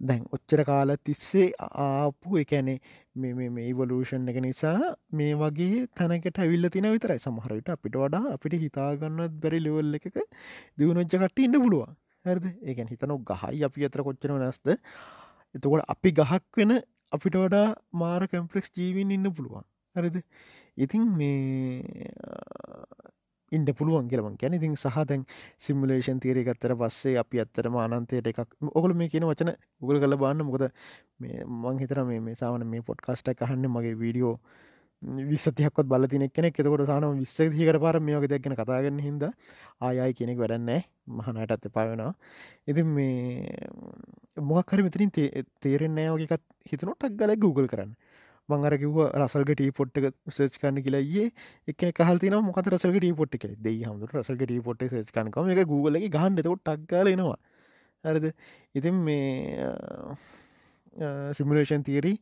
දැන් 0.00 0.22
ඔච්චර 0.32 0.60
කාල 0.64 0.90
තිස්සේ 1.04 1.46
ආපු 1.78 2.38
එකැනේ 2.42 2.78
මේ 3.16 3.66
ඉවලූෂන් 3.66 4.28
එක 4.32 4.38
නිසා 4.40 4.76
මේ 5.12 5.32
වගේ 5.34 5.86
තැනකට 5.94 6.38
ඇවිල්ල 6.38 6.68
තින 6.68 6.88
විතරයි. 6.88 7.18
සමහරවිට 7.18 7.68
අපිට 7.68 7.96
වඩා 7.96 8.34
අපිට 8.36 8.54
හිතාගන්නත් 8.64 9.40
බැරි 9.42 9.60
ලෙවල් 9.60 9.98
එකක 9.98 10.16
දියුණොච්ච 10.78 11.16
කට 11.16 11.46
ඉන්න 11.46 11.58
පුළුවන්. 11.64 11.92
හැරද? 12.24 12.44
ඒකැන් 12.62 12.88
හිතනො 12.88 13.18
ගහයි 13.30 13.64
අපි 13.64 13.86
අතර 13.88 14.02
කොච්චන 14.02 14.36
නැස්ද 14.38 14.68
එතකොට 15.54 15.84
අපි 15.88 16.10
ගහක් 16.12 16.44
වෙන 16.56 16.72
අපිට 17.12 17.36
වඩා 17.36 17.66
මාර 17.94 18.22
කැම්පලෙක්ස් 18.28 18.70
ජීවින් 18.76 19.10
ඉන්න 19.10 19.32
පුළුවන්. 19.32 19.64
හරිද? 19.96 20.16
ඉතින් 20.80 21.04
මේ 21.16 21.82
ඉන්ඩ 23.52 23.70
පුළුවන් 23.74 24.08
කියලම 24.10 24.36
ගැන 24.40 24.54
ඉතින් 24.54 24.76
සහතැන් 24.76 25.26
සිම්මලේෂන් 25.58 26.22
තීරය 26.22 26.44
ගත්තර 26.44 26.74
පස්සේ 26.76 27.18
අපි 27.18 27.42
අත්තරම 27.44 27.76
අනන්තයට 27.78 28.30
එකක් 28.32 28.56
ඔකල 28.72 28.94
මේ 28.94 29.10
කියන 29.12 29.26
වචන 29.26 29.52
උගල 29.82 29.98
කල 29.98 30.16
බාන්න 30.16 30.44
මොකද 30.44 30.66
මේ 31.18 31.44
මං 31.56 31.80
හිතර 31.82 32.02
මේ 32.06 32.36
සාමන 32.36 32.66
මේ 32.66 32.82
පොඩ්කාස්ට 32.82 33.32
අහන්න 33.38 33.66
මගේ 33.68 33.96
වීඩියෝ 33.96 34.34
විස්සතියක්කොත් 35.02 35.86
බල 35.86 36.06
තිනෙක් 36.06 36.32
කෙනෙක් 36.32 36.54
එතකොට 36.54 36.86
සානම 36.86 37.18
විස්සදිකට 37.18 37.80
පාර 37.80 38.00
මේ 38.00 38.16
වගේ 38.16 38.32
දැක්ගෙන 38.32 38.54
කතාගන්න 38.54 39.00
හිද 39.00 39.22
ආයයි 39.80 40.12
කෙනෙක් 40.14 40.38
වැඩන්නෑ 40.38 40.82
මහනයටත් 41.08 41.68
එපාවෙනවා 41.70 42.12
ඉතින් 42.66 42.88
මේ 42.96 43.56
මොක්හරි 44.36 44.82
මෙතරින් 44.82 45.10
තේරෙන්නෑ 45.10 46.12
වගේකත් 46.14 46.44
හිතනොටක් 46.66 47.16
ගල 47.16 47.34
Google 47.38 47.68
කරන්න. 47.68 47.92
මංගර 48.52 48.76
කිව 48.78 48.98
රසල්ග 49.16 49.52
ටී 49.52 49.72
පොට්ක 49.72 50.10
සේච් 50.30 50.58
කන්න 50.58 50.82
කියලායේ 50.82 51.28
එක 51.68 51.86
කහල්තින 51.98 52.36
මොක 52.42 52.60
රසල්ග 52.66 52.98
ටී 52.98 53.14
පොට් 53.14 53.34
එක? 53.34 53.46
දෙ 53.58 53.70
හම 53.82 54.02
රසල්ග 54.12 54.42
ටී 54.42 54.60
පොට් 54.62 54.84
සේච් 54.88 55.12
කනකම 55.12 55.54
එක 55.54 55.62
ගූලගේ 55.66 56.10
ගහන්ඩතක 56.10 56.60
ටක්ගලනවා 56.60 57.38
හරිද? 58.04 58.26
ඉතින් 58.74 58.94
මේ 59.04 59.74
සිමලේෂන් 61.32 61.82
තීරී 61.82 62.16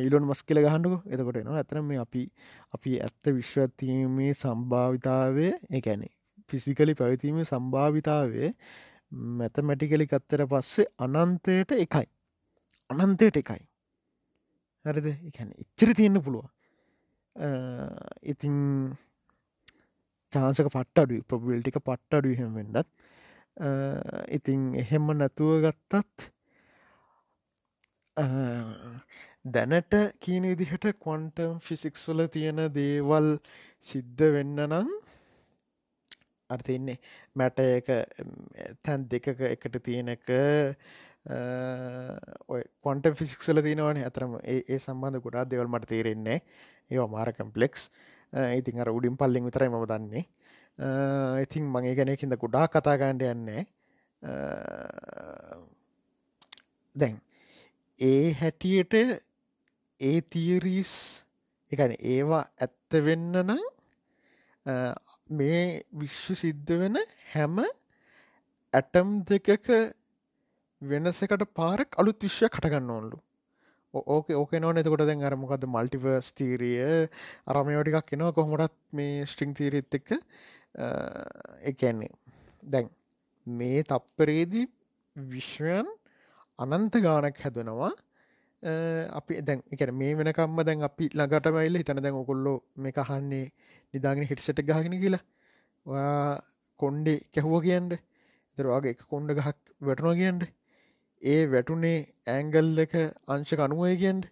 ඉලොන් 0.00 0.24
මස් 0.24 0.42
කියල 0.42 0.60
ගහන්ඩු 0.60 1.00
එතකොට 1.06 1.36
එනවා. 1.36 1.58
ඇතන 1.58 1.84
මේ 1.84 1.98
අපි 1.98 2.22
අපි 2.74 2.98
ඇත්ත 3.00 3.32
විශ්වත්තිීමේ 3.32 4.32
සම්භාවිතාවය 4.34 5.48
එකැනේ 5.72 6.12
ෆිසිකලි 6.50 6.94
පැවතීමේ 6.94 7.44
සම්භාවිතාවේ 7.44 8.50
මැතමැටිකලි 9.38 10.06
කත්තර 10.06 10.46
පස්සේ 10.46 10.86
අනන්තයට 10.98 11.72
එකයි. 11.76 12.06
අනන්තයට 12.90 13.36
එකයි. 13.36 13.62
හරිද? 14.86 15.06
එකැන 15.28 15.50
එච්චර 15.56 15.90
තියෙන්න්න 15.94 16.22
පුළුව 16.22 16.46
ඉතින් 18.24 18.56
චාන්සක 20.32 20.68
පට්ට 20.68 21.02
අඩු 21.02 21.16
ප්‍රබිල්ටික 21.24 21.78
පට්ට 21.80 22.18
අඩු 22.18 22.34
හෙමෙන්ඩත් 22.34 22.88
ඉතින් 24.30 24.74
එහෙම 24.76 25.06
නැතුව 25.14 25.52
ගත්තත් 25.64 26.30
දැනට 29.48 29.94
කීන 30.18 30.44
විදිහට 30.44 30.86
කොන්ටම් 30.98 31.58
ෆිසික්ස් 31.60 32.06
වල 32.08 32.28
තියෙන 32.28 32.62
දේවල් 32.72 33.28
සිද්ධ 33.82 34.24
වෙන්න 34.34 34.62
නම් 34.62 34.88
අර්තින්නේ 36.50 36.98
මැට 37.34 37.60
එක 37.60 37.90
තැන් 38.82 39.08
දෙකක 39.08 39.44
එකට 39.46 39.82
තියෙන 39.82 40.08
එක 40.08 40.30
ඔය 40.30 40.74
කොන්ට 42.80 43.06
ෆිසික්සල 43.14 43.60
තිනවන 43.60 43.98
ඇතරම 43.98 44.36
ඒ 44.44 44.78
සම්බන්ධ 44.78 45.22
ගොඩා 45.22 45.44
දෙවල් 45.44 45.68
මට 45.68 45.88
තේරෙන්නේ 45.88 46.38
ඒ 46.90 47.06
මාර 47.08 47.32
කම්පලෙක්ස් 47.32 47.90
ඉතින් 48.32 48.80
අර 48.80 48.90
උඩින් 48.90 49.16
පල්ලින් 49.16 49.44
විතරයි 49.44 49.68
ම 49.68 49.84
දන්නේ. 49.84 50.24
ඉතින් 51.42 51.64
මගේ 51.66 51.94
ගැනකින්ද 51.94 52.36
ගොඩා 52.36 52.66
කතා 52.68 52.96
ගණ්ඩ 52.96 53.22
යන්නේ. 53.26 53.62
දැන් 56.96 57.20
ඒ 58.00 58.32
හැටියට 58.32 58.94
ඒ 60.00 60.20
තීරීස් 60.22 60.92
එකන 61.72 61.96
ඒවා 61.98 62.44
ඇත්ත 62.58 63.00
වෙන්න 63.00 63.32
නම් 63.40 63.62
මේ 65.30 65.82
විශ්ව 65.92 66.34
සිද්ධ 66.36 66.72
වෙන 66.72 66.98
හැම 67.32 67.58
ඇටම් 68.72 69.22
දෙකක 69.24 69.70
වෙනසකට 70.82 71.44
පාරක් 71.54 71.96
අලුත් 71.96 72.20
විශ්වයක් 72.20 72.52
කටගන්න 72.52 72.90
ඕන්ලු. 72.90 73.18
ඕක 73.94 74.28
ඕක 74.30 74.52
නොන 74.60 74.76
එතකොට 74.76 75.06
දැන් 75.06 75.22
අරමකද 75.22 75.64
මල්ටිවර්ස් 75.66 76.32
තීරිය 76.34 77.08
අරමයෝටිකක් 77.46 78.12
එනවා 78.12 78.32
කොහොමටත් 78.32 78.76
මේ 78.92 79.24
ස්ට්‍රිං 79.24 79.54
තීරීත් 79.54 79.94
එක්ක. 79.94 80.10
එකන්නේ 81.62 82.12
දැන් 82.62 82.90
මේ 83.46 83.82
තප්පරේදී 83.84 84.66
විශ්වයන් 85.16 85.88
අනන්ත 86.58 86.98
ගානක් 86.98 87.38
හැදෙනවා. 87.38 87.92
අපි 89.12 89.40
දැන් 89.42 89.62
එක 89.72 89.86
මේ 89.92 90.12
වෙනකම්ම 90.14 90.60
දැන් 90.62 90.82
අපි 90.82 91.08
ළඟට 91.10 91.48
මයිල්ල 91.52 91.80
හිතන 91.80 92.02
දැන් 92.02 92.14
ඔකොල්ලෝ 92.14 92.58
මේ 92.76 92.92
කහන්නේ 92.92 93.48
නිදාගෙන 93.94 94.28
හිටසට 94.28 94.60
ගහගෙන 94.62 95.00
කියලා. 95.00 95.24
කොන්්ඩේ 96.80 97.24
කැහුව 97.32 97.62
කියන්ට 97.62 97.96
දරවාගේ 98.58 98.92
එක 98.92 99.08
කොන්්ඩ 99.08 99.32
ගහක් 99.32 99.56
වැටනවා 99.80 100.14
කියන්ට 100.14 100.55
ඒ 101.26 101.42
වැටුනේ 101.46 101.98
ඇංගල් 102.28 102.78
එක 102.78 102.94
අංශක 103.28 103.60
අනුවය 103.60 103.92
කියන්ට 103.96 104.26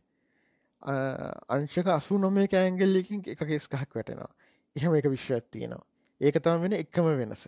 අංශක 1.50 1.88
අසු 1.90 2.18
නොමේ 2.18 2.48
ඇංගල්ලකින් 2.54 3.22
එක 3.26 3.44
කෙස් 3.44 3.68
කහක් 3.68 3.90
වැටෙනවා. 3.92 4.32
එහෙම 4.76 4.94
එක 4.94 5.06
විශ්වත් 5.08 5.46
තියෙනවා. 5.50 5.84
ඒක 6.20 6.36
තම 6.38 6.60
වෙන 6.60 6.74
එකම 6.74 7.06
වෙනස. 7.14 7.46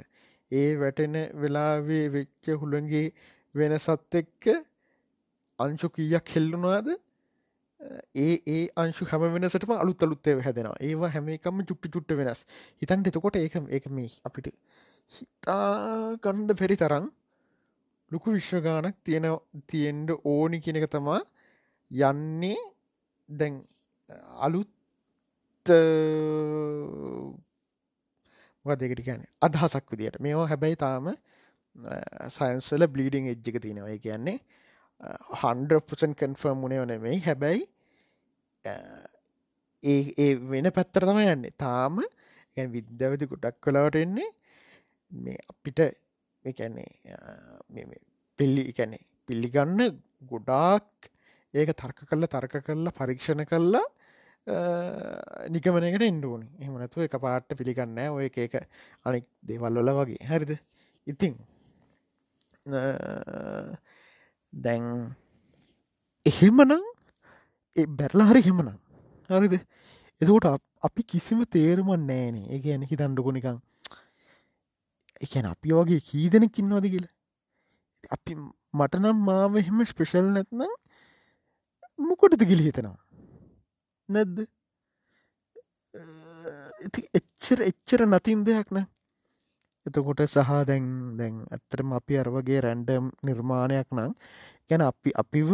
ඒ 0.50 0.68
වැටෙන 0.76 1.14
වෙලාවේ 1.34 2.06
වෙච්ච 2.10 2.52
හුළන්ගේ 2.54 3.12
වෙනසත් 3.54 4.14
එක්ක 4.14 4.48
අංශු 5.58 5.88
කීයක් 5.90 6.32
හෙල්ලුනාද 6.34 6.88
ඒ 8.16 8.34
ඒ 8.48 8.62
අංශු 8.76 9.06
හැම 9.06 9.26
වෙනසටම 9.34 9.72
අලුත් 9.74 10.02
අලුත්තේ 10.02 10.34
හැදෙනවා. 10.40 10.76
ඒවා 10.80 11.10
හැම 11.10 11.28
එකම 11.30 11.62
චුට්ටි 11.62 11.88
චුට්ට 11.90 12.16
වෙනස්. 12.16 12.40
හිතන්ට 12.80 13.06
එතකොට 13.06 13.36
ඒක 13.36 13.56
එක 13.70 13.86
මේ 13.90 14.10
අපිට 14.24 14.50
හිතා 15.12 16.16
ගණ්ඩ 16.18 16.58
පෙරි 16.58 16.76
තරම් 16.76 17.06
ලොකු 18.10 18.36
විශ්වගානක් 18.36 18.96
තියෙන 19.04 19.26
තියෙන්ඩ 19.66 20.10
ඕනි 20.24 20.60
කෙනක 20.60 20.86
තමා 20.90 21.20
යන්නේ. 21.90 22.56
දැන් 23.28 23.54
අලුත් 24.38 24.70
දෙකට 28.76 29.02
කියන 29.02 29.22
අදහසක් 29.42 29.90
විදිට 29.92 30.20
මේවා 30.20 30.46
හැබැයි 30.46 30.76
තාම 30.76 31.08
සයින්ස්වල 32.28 32.86
බ්ලීඩිං 32.88 33.26
එජ්ජික 33.32 33.56
තියෙනවා. 33.60 33.98
කියන්නේ 33.98 34.38
හන්ඩපසන් 35.40 36.14
කන්ෆර්ම් 36.14 36.58
මුණේ 36.58 36.80
වනෙමයි 36.82 37.18
හැබැයි 37.20 37.62
ඒ 39.82 40.00
ඒ 40.18 40.32
වෙන 40.50 40.70
පැත්තර 40.72 41.02
තම 41.04 41.20
යන්නේ. 41.26 41.54
තාම 41.58 41.98
විද්‍යවති 42.56 43.26
ගොඩක් 43.26 43.60
කලාවට 43.60 43.96
එන්නේ 43.96 44.30
මේ 45.12 45.38
අපිට 45.50 45.80
එකන්නේ 46.44 46.90
පිල්ලි 48.38 48.62
එකැනෙ 48.70 48.98
පිල්ලිගන්න 49.28 49.80
ගොඩාක් 50.30 50.88
ඒක 51.54 51.70
තර්ක 51.72 52.08
කල්ල 52.08 52.26
තර්ක 52.26 52.62
කරලා 52.64 52.96
පරීක්ෂණ 52.98 53.44
කල්ලා 53.50 53.84
නිගමනකට 54.46 56.06
එන්ඩුවනි 56.06 56.46
එහමනතු 56.62 57.02
එක 57.02 57.16
පාට්ට 57.18 57.56
පිළිගන්න 57.58 57.98
ඔය 58.14 58.30
එක 58.30 58.54
අනෙක් 59.04 59.26
දේවල්ලොල 59.42 59.90
වගේ. 59.98 60.22
හරිද? 60.22 60.52
ඉතිං 61.06 61.34
දැන් 64.52 64.84
එහෙමනං 66.26 66.76
බැරලා 67.98 68.28
හරි 68.30 68.42
හෙමනම් 68.48 68.70
හරිද? 69.30 69.58
එතකොට 70.20 70.62
අපි 70.82 71.02
කිසිම 71.02 71.42
තේරමන් 71.56 72.06
නෑනේ 72.06 72.46
ඒ 72.54 72.72
ඇන 72.72 72.86
හිතන්ඩුකො 72.86 73.34
නිකං 73.34 73.58
එකන 75.20 75.50
අපි 75.50 75.74
වගේ 75.74 76.00
කී 76.08 76.30
දෙනෙකින්නවාද 76.30 76.86
කියලා? 76.94 77.15
අපි 78.10 78.32
මටනම් 78.74 79.18
මාව 79.28 79.56
එහෙම 79.60 79.78
ස්පෙෂල් 79.84 80.26
නැත්නම් 80.34 80.72
මොකොටද 81.98 82.42
ගිලි 82.42 82.68
හිතනවා? 82.68 82.98
නැද්ද? 84.08 84.36
එච්චර 87.18 87.58
එච්චර 87.70 88.04
නතින් 88.06 88.44
දෙයක් 88.46 88.68
නෑ. 88.70 88.86
එතකොට 89.86 90.20
සහ 90.26 90.52
දැන් 90.68 90.86
දැන් 91.18 91.34
ඇත්තරම 91.48 91.96
අපි 91.98 92.20
අරවගේ 92.22 92.60
රැන්ඩම් 92.60 93.10
නිර්මාණයක් 93.22 93.88
නම් 93.96 94.12
ගැන 94.68 94.82
අපි 94.82 95.10
අපිව 95.22 95.50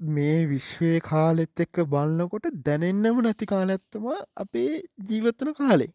මේ 0.00 0.38
විශ්වය 0.46 0.90
කාලෙත් 1.00 1.62
එක්ක 1.64 1.82
බලන්නකොට 1.92 2.46
දැනෙන්නම 2.66 3.22
නැති 3.22 3.46
කාලඇත්තම 3.46 4.04
අපේ 4.36 4.82
ජීවත්තන 5.08 5.54
කාලේ. 5.54 5.92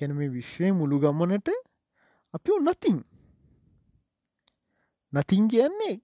ගැන 0.00 0.12
මේ 0.18 0.34
විශ්වය 0.36 0.72
මුළු 0.72 1.00
ගමනට 1.04 1.48
අපි 2.34 2.58
නතින් 2.60 2.98
නතින් 5.12 5.48
කියන්නේ. 5.48 5.96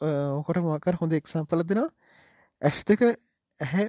ඕකට 0.00 0.62
මකර 0.62 1.00
හොඳ 1.00 1.12
එක්සම්පල 1.14 1.62
දෙෙනවා. 1.64 1.90
ඇස් 2.62 2.78
දෙක 2.84 3.02
ඇහැ 3.04 3.86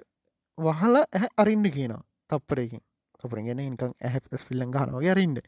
වහලා 0.57 1.05
ඇහ 1.11 1.31
අරින්න 1.37 1.65
කියනවා. 1.69 2.03
තප්පරයකින් 2.29 2.83
තපර 3.19 3.39
ගෙන 3.41 3.57
නිකං 3.59 3.93
ඇහැ 4.01 4.21
පිල්ලං 4.43 4.71
ගනවගේ 4.71 5.11
අරින්ඩ 5.11 5.39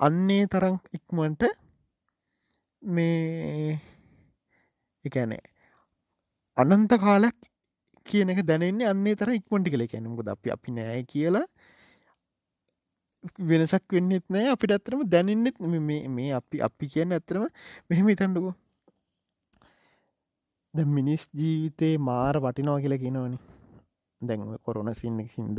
අන්නේ 0.00 0.44
තරං 0.46 0.76
ඉක්මන්ට 0.92 1.42
මේ 2.82 3.78
එකැනේ 5.04 5.42
අනන්ත 6.56 6.92
කාලක් 6.98 7.36
කියන 8.06 8.32
එක 8.32 8.42
දැනන්නේ 8.44 8.88
අන්නේ 8.88 9.14
තර 9.14 9.32
ඉක්මටි 9.32 9.72
කළ 9.72 9.86
කැනමුද 9.86 10.28
අපි 10.28 10.54
අපි 10.56 10.76
නෑ 10.78 11.02
කියලා 11.04 11.46
වෙනසක් 13.50 13.84
වෙන්නෙත් 13.96 14.24
නෑ. 14.32 14.46
අපිට 14.54 14.72
ඇත්තරම 14.74 15.00
දැනන්නෙත් 15.14 15.56
මේ 16.16 16.30
අපි 16.38 16.56
අපි 16.68 16.86
කියන්න 16.92 17.14
ඇත්තරම 17.16 17.44
මෙහෙම 17.88 18.08
ඉතන්ඩකෝ 18.14 18.54
ද 20.74 20.84
මිනිස් 20.96 21.22
ජීවිතේ 21.38 21.94
මාර 22.08 22.34
වටිනවා 22.44 22.80
කියලා 22.82 23.02
කියනවනි. 23.04 23.38
දැන් 24.20 24.42
කොරුණ 24.64 24.94
සින්න 25.00 25.18
හින්ද 25.34 25.58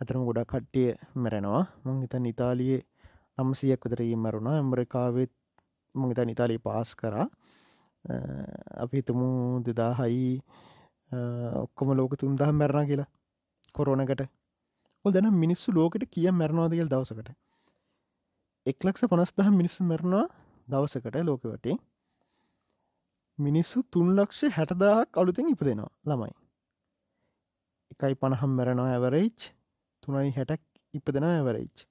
ඇතරම 0.00 0.22
ගොඩක් 0.28 0.50
කට්ටිය 0.52 0.88
මැරෙනවා. 1.22 1.64
මං 1.84 2.02
හිතන් 2.04 2.26
ඉතාලියේ 2.32 2.80
නම්සියක් 3.38 3.80
විතර 3.84 4.00
මරුණා. 4.24 4.54
ඇම්රිකාවෙත් 4.60 5.32
මංහිතන් 5.94 6.32
ඉතාලී 6.34 6.60
පාස් 6.66 6.90
කරා. 7.00 7.26
අපි 8.82 8.94
හිතමු 9.00 9.28
දෙදා 9.66 9.92
හයි 10.00 10.26
ඔක්කොම 11.64 11.88
ලෝක 11.98 12.12
තුන්දහ 12.20 12.44
මැරණ 12.60 12.88
කියලා 12.90 13.08
කොරෝනකට 13.74 14.22
ඔ 15.04 15.12
දැන 15.12 15.28
මිනිස්සු 15.34 15.72
ලෝකට 15.72 16.04
කිය 16.10 16.30
මැරණවාදකල් 16.32 16.88
දවසකට. 16.88 17.30
එක්ලක්ෂ 18.66 19.04
පනස්දහ 19.06 19.50
මිනිස්සු 19.52 19.84
මැරණවා 19.84 20.26
දවසකට 20.68 21.16
ලෝකවටේ 21.24 21.76
මිනිස්සු 23.38 23.82
තුන්ලක්ෂ 23.90 24.40
හැටදාහක් 24.50 25.10
අලුතින් 25.16 25.52
ඉපදෙනවා 25.52 25.92
ළමයි. 26.06 26.34
එකයි 27.92 28.14
පණහම් 28.14 28.52
මැරෙනවා 28.52 28.90
ඇවරේච් 28.90 29.40
තුනයි 30.02 30.32
හැටක් 30.32 30.64
ඉපදෙන 30.94 31.24
ඇවරේච් 31.26 31.86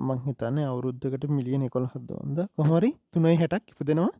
මංහිතන්න 0.00 0.58
අවුරුද්ධකට 0.64 1.26
මිලියන 1.30 1.66
එකොළ 1.68 1.88
හදෝන්ද 1.88 2.38
කොහමරි 2.56 2.90
තුනයි 3.12 3.34
හැටක් 3.36 3.74
ඉපදෙනවා 3.74 4.12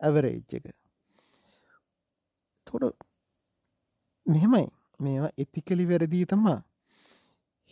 ඇවරේජ් 0.00 0.58
එක. 0.58 0.66
තොඩ 2.66 3.07
මෙහෙමයි. 4.28 4.66
මේවා 5.00 5.36
එතිකලි 5.42 5.84
වැරදිී 5.90 6.26
තමා. 6.32 6.58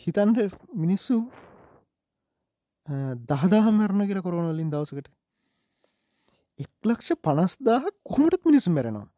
හිතන්ට 0.01 0.38
මිනිස්සු 0.83 1.16
දහදාහ 3.29 3.66
මැරණ 3.79 4.09
කියල 4.09 4.21
කොරනලින් 4.27 4.73
දවසකට. 4.73 5.09
එක්ලක්ෂ 6.59 7.11
පනස්දාහ 7.25 7.85
කොමටත් 8.12 8.42
මිනිසු 8.49 8.71
මැරෙනවා. 8.71 9.09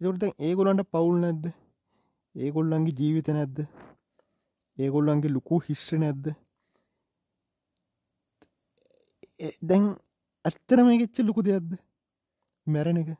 එතට 0.00 0.24
ඒගොලන්ට 0.46 0.88
පවුල් 0.94 1.20
නැද්ද? 1.24 1.44
ඒගොල්ලන්ගේ 2.34 2.96
ජීවිත 2.98 3.28
නැද්ද? 3.36 3.58
ඒගොල්ලන්ගේ 4.78 5.34
ලොකු 5.36 5.60
හිස්ට්‍ර 5.68 6.00
නැද්ද? 6.02 6.34
දැන් 9.62 9.86
ඇත්තරම 10.44 10.90
ගෙච්ච 11.00 11.22
ලොකු 11.28 11.46
දෙයක්ද? 11.46 11.70
මැරණ 12.66 13.00
එක. 13.02 13.10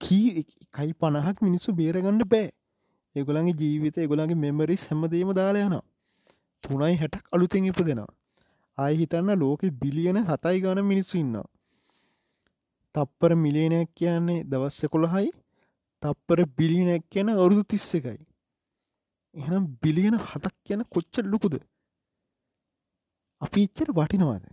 කී 0.00 0.44
කයි 0.74 0.92
පණහක් 0.92 1.42
මිනිස්සු 1.42 1.76
බේරගන්න 1.80 2.22
බෑ. 2.32 2.48
ඒගොලන්ගේ 3.16 3.58
ජීවිත 3.60 3.98
ඒගොලන්ගේ 3.98 4.42
මෙමරිස් 4.44 4.84
හැමදීම 4.90 5.32
දාලා 5.34 5.66
යනවා. 5.68 5.84
තුනයි 6.62 6.94
හැටක් 6.96 7.24
අලුතෙන් 7.32 7.68
ඉප 7.70 7.80
දෙෙනවා 7.80 8.12
ආය 8.78 8.94
හිතන්න 9.00 9.30
ලෝකෙ 9.38 9.68
බිලියන 9.82 10.18
හතයි 10.30 10.58
ගන 10.60 10.80
මිනිස්සු 10.84 11.18
ඉන්නවා. 11.18 11.48
තප්පර 12.94 13.32
මිලියනයක් 13.36 13.90
කියන්නේ 13.94 14.44
දවස්ස 14.44 14.92
කොළහයි 14.92 15.30
තප්පර 16.02 16.40
බිලියනයක් 16.58 17.04
කියන 17.12 17.28
අවුරුදු 17.32 17.62
තිස්ස 17.64 17.88
එකයි 17.98 18.20
එහනම් 19.34 19.64
බිලියන 19.82 20.16
හතක් 20.20 20.54
කියන 20.64 20.82
කොච්ච 20.86 21.14
ලොකුද? 21.24 21.54
අපි 23.40 23.60
ඉච්චර 23.66 23.88
වටිනවාද? 23.92 24.44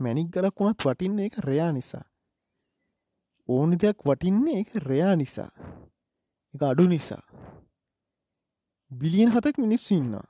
මැනික් 0.00 0.28
ගලක් 0.34 0.56
වුණත් 0.60 0.84
වටින්නේ 0.84 1.28
එක 1.28 1.36
රයා 1.48 1.70
නිසා. 1.72 2.04
ඕනි 3.48 3.76
දෙයක් 3.82 3.98
වටින්නේ 4.08 4.60
එක 4.62 4.70
රයා 4.88 5.14
නිසා. 5.16 5.50
එක 6.54 6.62
අඩු 6.62 6.84
නිසා. 6.88 7.24
බිලියන් 8.90 9.32
හතක් 9.34 9.56
මිනිස්සු 9.58 9.94
ඉන්නවා. 9.94 10.28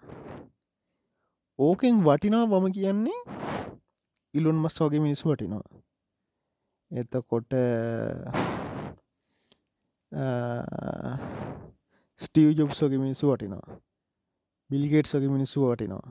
ඕකෙන් 1.59 1.97
වටිනා 2.07 2.45
වම 2.51 2.67
කියන්නේ 2.77 3.21
ඉලුන් 4.35 4.59
මස් 4.63 4.81
වගේ 4.81 5.05
මිනිස්සු 5.07 5.31
වටිනවා. 5.31 5.67
එතකොට 6.91 7.51
ස්ටීව් 12.21 12.51
ජොබ්ස් 12.59 12.83
වගේ 12.83 13.03
මිනිස්සු 13.05 13.31
වටිනවා. 13.31 13.79
බිල්ගේට්ස් 14.71 15.15
වගේ 15.15 15.35
මිනිස්සු 15.37 15.67
වටිනවා. 15.67 16.07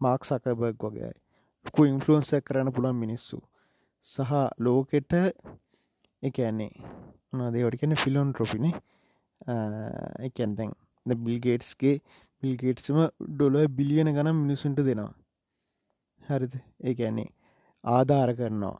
මාක් 0.00 0.24
සකබර්ග් 0.24 0.84
වගේ 0.84 1.12
ලොකු 1.64 1.84
ඉන්ෆලුවන්සක් 1.84 2.44
කරන්න 2.46 2.72
පුළන් 2.72 2.96
මිනිස්සු. 2.96 3.38
සහ 4.04 4.32
ලෝකෙට 4.58 5.12
එකන්නේ 6.24 6.72
නදේ 7.38 7.64
ොටිකන 7.68 7.94
ෆිලොන් 7.96 8.32
ට්‍රොපින 8.32 8.66
එකැන්තැන් 10.20 10.72
බිල්ගේට්ස්ගේ 11.06 11.96
බිල්ගේට්සම 12.42 12.98
ඩොල 13.30 13.56
බිලියන 13.70 14.10
ගනම් 14.10 14.36
මිනිසුන්ට 14.36 14.80
දෙනවා. 14.80 15.12
හරිද? 16.22 16.54
ඒඇන්නේ 16.82 17.28
ආධාර 17.84 18.30
කරනවා. 18.34 18.76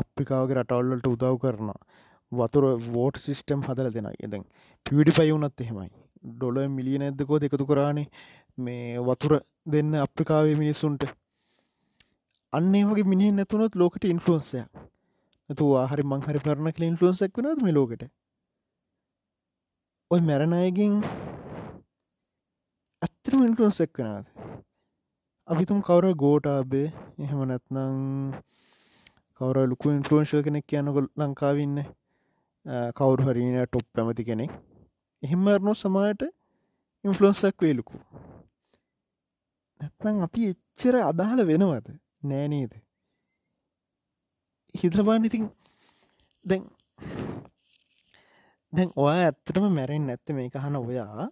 අප්‍රිකාවගේ 0.00 0.58
රටවල්ලට 0.58 1.06
උදව් 1.06 1.34
කරනවා. 1.42 1.80
වතුර 2.32 2.64
වෝට 2.88 3.18
සිිස්ටම් 3.18 3.66
හදල 3.68 3.90
දෙෙන 3.96 4.08
එදැන් 4.18 4.46
පිවිඩි 4.86 5.16
පයවුනත් 5.18 5.60
එහෙමයි. 5.60 5.90
ඩොල 6.30 6.62
මිලියන 6.68 7.08
ඇදකෝ 7.08 7.40
දෙකතු 7.40 7.66
කරානේ? 7.66 8.06
මේ 8.58 9.00
වතුර 9.00 9.34
දෙන්න 9.66 9.92
අප්‍රිකාවේ 9.96 10.56
මිනිස්සුන්ට. 10.56 11.04
අන්නේ 12.52 12.84
වගේ 12.84 13.04
මිනි 13.04 13.28
නැතුනොත් 13.32 13.74
ලෝකට 13.74 14.04
ඉන්ෆලන්සය 14.06 14.64
ඇතු 15.52 15.68
ආහරි 15.76 16.04
මංහරි 16.06 16.40
පරණ 16.40 16.72
කල 16.72 16.84
ඉන්ෆලන්සක් 16.84 17.38
වනද 17.38 17.62
මේ 17.62 17.74
ලෝකට? 17.74 18.02
ඔය 20.10 20.20
මැරණයකින් 20.22 20.94
ඇත්තරම 23.02 23.40
ඉන්ෆලන්සක් 23.44 23.98
වනාද 23.98 24.26
අපිතුම් 25.48 25.80
කවර 25.82 26.06
ගෝටාබේ 26.16 26.88
එහෙම 27.18 27.40
නැත්නං 27.44 27.96
කවර 29.40 29.56
ලොකු 29.68 29.92
ඉන්ෆලන්ශල් 29.92 30.42
කෙනෙක් 30.42 30.66
කියනකො 30.66 31.00
ලංකාවන්න 31.16 31.78
කවුරු 32.96 33.26
හරින 33.26 33.56
ටොප් 33.58 33.86
පැමති 33.92 34.24
කෙනෙක්. 34.24 34.52
එහෙමරනො 35.22 35.74
සමායට 35.76 36.22
ඉන්ෆලන්සක් 37.04 37.56
වේලුකු 37.60 37.96
නැත්නම් 39.80 40.22
අපි 40.22 40.48
එච්චර 40.50 40.94
අදාහල 41.02 41.44
වෙනවද? 41.46 41.86
නෑනේද 42.24 42.72
හිදලබාන්න 44.74 45.28
ඉතින් 45.28 45.44
දැන් 46.44 46.62
දැන් 48.72 48.90
ඔයා 48.96 49.18
ඇත්තටම 49.24 49.66
මැරෙන් 49.78 50.06
නැත්ත 50.08 50.32
මේක 50.36 50.54
හන 50.56 50.76
ඔයා. 50.78 51.28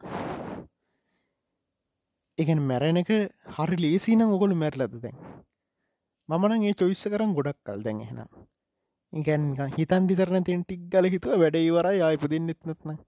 එකන 2.39 2.61
මැරෙන 2.71 3.01
එක 3.03 3.11
හරි 3.57 3.77
ලේසිනම් 3.85 4.35
ඔගොලු 4.37 4.57
මැරලද 4.63 4.97
දැන්? 5.05 5.17
මමන 6.29 6.67
ඒ 6.69 6.79
චොයිස්ස 6.81 7.05
කරම් 7.13 7.33
ගොඩක් 7.39 7.61
කල් 7.67 7.85
දැන් 7.87 8.03
එහෙනම්. 8.07 8.29
ඉගැන් 9.13 9.47
හිතන් 9.77 10.05
දිතරන 10.07 10.45
තිෙන් 10.45 10.61
ටික් 10.65 10.83
ගල 10.93 11.07
හිතුව 11.15 11.41
වැඩ 11.43 11.57
ඉවර 11.61 11.87
ආයප 11.91 12.25
දෙන්නෙත් 12.33 12.61
නැත්න 12.65 12.99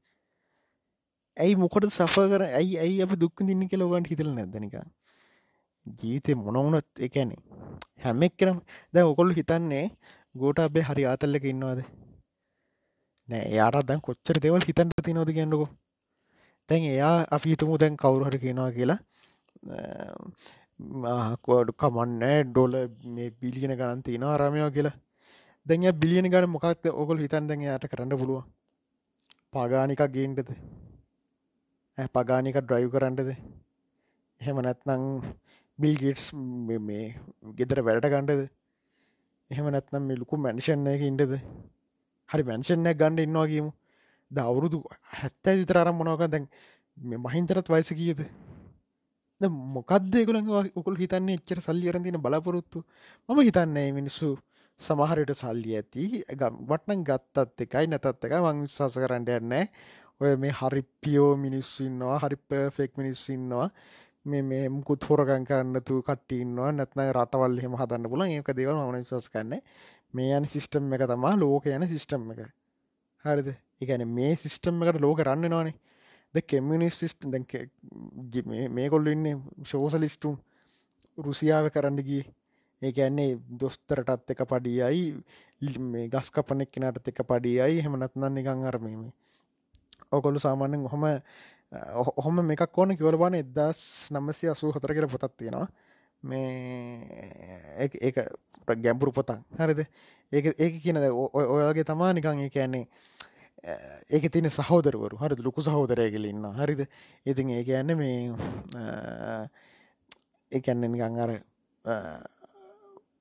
ඇයි 1.36 1.54
මොකට 1.56 1.86
සෆ 1.90 2.24
කර 2.32 2.42
ඇයි 2.48 2.74
ඇයි 2.84 2.96
අප 3.04 3.12
දුක් 3.16 3.44
දින්න 3.48 3.68
කෙලවගන්ට 3.70 4.10
හිතල 4.12 4.32
නැදනික 4.32 4.74
ජීවිතය 5.86 6.34
මොනවුනොත් 6.40 6.88
එකැනෙ 6.98 7.36
හැමෙක් 8.04 8.34
කරම් 8.38 8.58
දැ 8.94 9.04
ඔකොල්ලු 9.04 9.38
හිතන්නේ 9.38 9.86
ගෝට 10.34 10.58
අපේ 10.64 10.84
හරි 10.88 11.04
ආතල්ලක 11.10 11.44
ඉන්නවාද? 11.52 11.80
නෑ 13.28 13.44
එයාට 13.52 13.86
දැන් 13.88 14.02
කොච්චර 14.08 14.36
දෙවල් 14.44 14.66
හිතන්ට 14.68 15.04
තිනවද 15.06 15.30
කියන්නකෝ. 15.38 15.68
තැන් 16.68 16.82
එයා 16.94 17.16
අපි 17.36 17.52
හිතමු 17.52 17.78
දැන් 17.82 18.00
කවුරුහර 18.02 18.36
කියෙනවා 18.42 18.70
කියලා 18.76 19.00
කෝඩු 21.46 21.72
කමන්නෑ 21.82 22.38
ඩොල 22.48 22.74
මේ 23.14 23.30
බිලිගෙන 23.40 23.74
ගණන් 23.78 24.04
තින 24.06 24.24
ආරමයෝ 24.24 24.70
කියලා. 24.76 24.96
දැන් 25.66 25.84
බිලියන 26.02 26.28
ගන 26.32 26.46
මොකක්ද 26.54 26.86
ඔකොල් 26.92 27.18
හිතන් 27.24 27.48
දැන් 27.48 27.60
යායට 27.66 27.90
කරන්න 27.90 28.20
පුළුව 28.20 28.40
පගානිකක් 29.54 30.02
ගේන්ටද 30.16 30.48
ඇ 31.98 32.08
පගානික 32.16 32.56
ඩ්‍රයිව් 32.60 32.90
කරන්නටද 32.94 33.30
එහෙම 34.40 34.58
නැත්නං 34.66 35.04
බිල්ගේටස් 35.78 36.26
මේ 36.88 37.04
ගෙදර 37.58 37.78
වැඩට 37.88 38.12
ගණ්ඩද 38.14 38.42
එහෙම 39.52 39.66
නැත්නම් 39.70 40.04
මිලුකු 40.10 40.36
මැනිෂන්නයක 40.44 41.02
ඉන්ටද 41.10 41.32
හරි 42.30 42.42
මැන්ෂන්නයක් 42.48 42.96
ගණඩ 43.00 43.26
ඉන්නවා 43.26 43.46
කියමු. 43.46 43.70
ද 44.30 44.36
අවුරුදු 44.40 44.78
හැත්තෑ 45.12 45.56
විතර 45.60 45.78
අරම් 45.78 45.96
මොනවක 45.98 46.22
දැන් 46.32 46.46
මේ 46.98 47.22
මහින්තරත් 47.26 47.66
වයිස 47.68 47.90
කියද 48.00 48.20
මොකක්දේකුල 49.74 50.38
උකුල් 50.76 50.96
හිතන්නේ 50.96 51.36
එච්චර 51.38 51.60
සල්ලි 51.60 51.88
අරදින 51.88 52.18
බලාපොරොත්තු? 52.24 52.78
මම 53.28 53.40
හිතන්නේ 53.40 53.88
මිනිස්සු 53.92 54.28
සමහරයට 54.80 55.32
සල්ලි 55.34 55.76
ඇති. 55.76 56.04
වටන 56.68 57.02
ගත්තත් 57.08 57.64
එකයි 57.64 57.86
නැතත් 57.86 58.06
එක 58.06 58.34
මං 58.38 58.62
විශවාස 58.64 58.94
කරන්න 58.94 59.28
යන්නෑ. 59.38 59.64
ඔය 60.20 60.36
මේ 60.36 60.52
හරි 60.52 60.82
පියෝ 61.02 61.32
මිනිස්සුන්නවා 61.36 62.18
හරි 62.22 62.36
පර්ෆෙක් 62.48 62.92
මිනිස්සුන්නවා 62.96 63.68
මේ 64.26 64.42
මේ 64.42 64.68
මුකුත් 64.68 65.04
හොරගන් 65.04 65.44
කරන්නතු 65.44 65.94
කට්ටන්නවා 66.02 66.70
නැත්න 66.72 67.00
රටවල් 67.06 67.54
හෙම 67.62 67.72
හදන්න 67.74 68.10
පුලන් 68.10 68.26
ඒක 68.26 68.50
දේවල් 68.56 68.76
මන 68.78 68.98
විශවාස 68.98 69.28
කන්න 69.28 69.54
මේ 70.14 70.36
යන 70.36 70.46
සිිස්ටම් 70.46 70.92
එක 70.96 71.06
තමා 71.10 71.32
ලෝක 71.36 71.66
යන 71.68 71.86
සිිස්ටම් 71.88 72.28
එක. 72.34 72.42
හරිද? 73.24 73.48
එකන 73.80 74.04
මේ 74.08 74.36
සිිස්ටම් 74.36 74.84
එකට 74.84 75.00
ලෝක 75.00 75.22
රන්න 75.22 75.48
නවානේ 75.48 75.74
ද 76.34 76.42
කෙමිනිස් 76.42 76.98
සිිස්ට 76.98 77.26
මේ 78.74 78.88
කොල්ල 78.88 79.08
ඉන්න 79.08 79.42
ශෝසලිස්ටුම් 79.64 80.36
රුසියාව 81.18 81.66
කරන්න 81.70 81.98
ගිය. 82.02 82.22
ඒ 82.82 82.92
ඇන්නේ 82.98 83.40
දොස්තරටත් 83.60 84.30
එක 84.32 84.44
පඩියයි 84.50 85.02
මේ 85.88 86.06
ගස් 86.08 86.30
කපනෙක් 86.30 86.70
කෙනටත් 86.70 87.08
එක 87.08 87.20
පඩියයි. 87.24 87.82
හෙමනත්නන්න 87.84 88.34
නිකං 88.34 88.64
අරමීම 88.66 89.02
ඔකොල්ලු 90.12 90.38
සාමාන්‍යෙන් 90.38 90.86
හොම 90.86 91.04
ඔහොම 92.16 92.42
මේකක් 92.42 92.78
ඕන 92.78 92.96
කිවල 92.96 93.16
බාන 93.16 93.34
එදස් 93.34 94.10
නම්මසි 94.10 94.48
අසූ 94.48 94.72
හතර 94.72 94.94
කියල 94.94 95.08
පොතත් 95.08 95.36
තියෙනවා. 95.36 95.68
මේ 96.22 97.88
ඒ 97.98 98.12
ගැම්පුරු 98.78 99.12
පොතන් 99.12 99.40
හරිද? 99.58 99.86
ඒ 100.32 100.52
ඒක 100.58 100.82
කියනද 100.82 100.98
ඔයාගේ 101.34 101.84
තමා 101.84 102.12
නිකං 102.12 102.44
ඒ 102.44 102.50
කියන්නේ 102.50 102.84
ඒක 104.10 104.30
තින 104.30 104.50
සහෝදරවරු. 104.50 105.16
හරි 105.16 105.42
ලොකු 105.42 105.62
සහෝදරයගලඉන්න 105.62 106.44
හරිද? 106.54 106.86
ඉතින් 107.26 107.50
ඒක 107.50 107.68
ඇන්න 107.70 107.96
මේ 107.96 108.20
එකන්න 110.52 110.86
නිකං 110.86 111.18
අර 111.18 111.32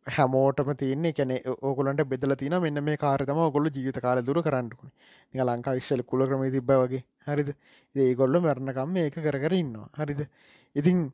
හැමෝටම 0.07 0.71
තියන්නේ. 0.75 1.13
කැන 1.13 1.31
ඕගලන්ට 1.61 2.03
බෙදල 2.05 2.35
තින 2.35 2.55
මෙන්න 2.59 2.83
මේ 2.83 2.97
කාරතම 2.97 3.37
ඔගොල්ල 3.39 3.69
ජීවිත 3.69 3.99
කාල 3.99 4.21
දුර 4.21 4.41
කරන්නටුන 4.41 4.91
නික 5.33 5.43
ලංකා 5.43 5.73
විස්සල 5.73 6.03
කුල 6.03 6.25
ක්‍රම 6.25 6.43
තිබ 6.51 6.71
වගේ. 6.73 7.03
හරිද? 7.27 7.55
ඒ 7.95 8.13
ගොල්ල 8.15 8.39
මැරණකම් 8.39 8.97
ඒක 8.97 9.15
කර 9.15 9.37
කර 9.37 9.53
ඉන්නවා. 9.53 9.89
හරිද? 9.95 10.27
ඉතින් 10.75 11.11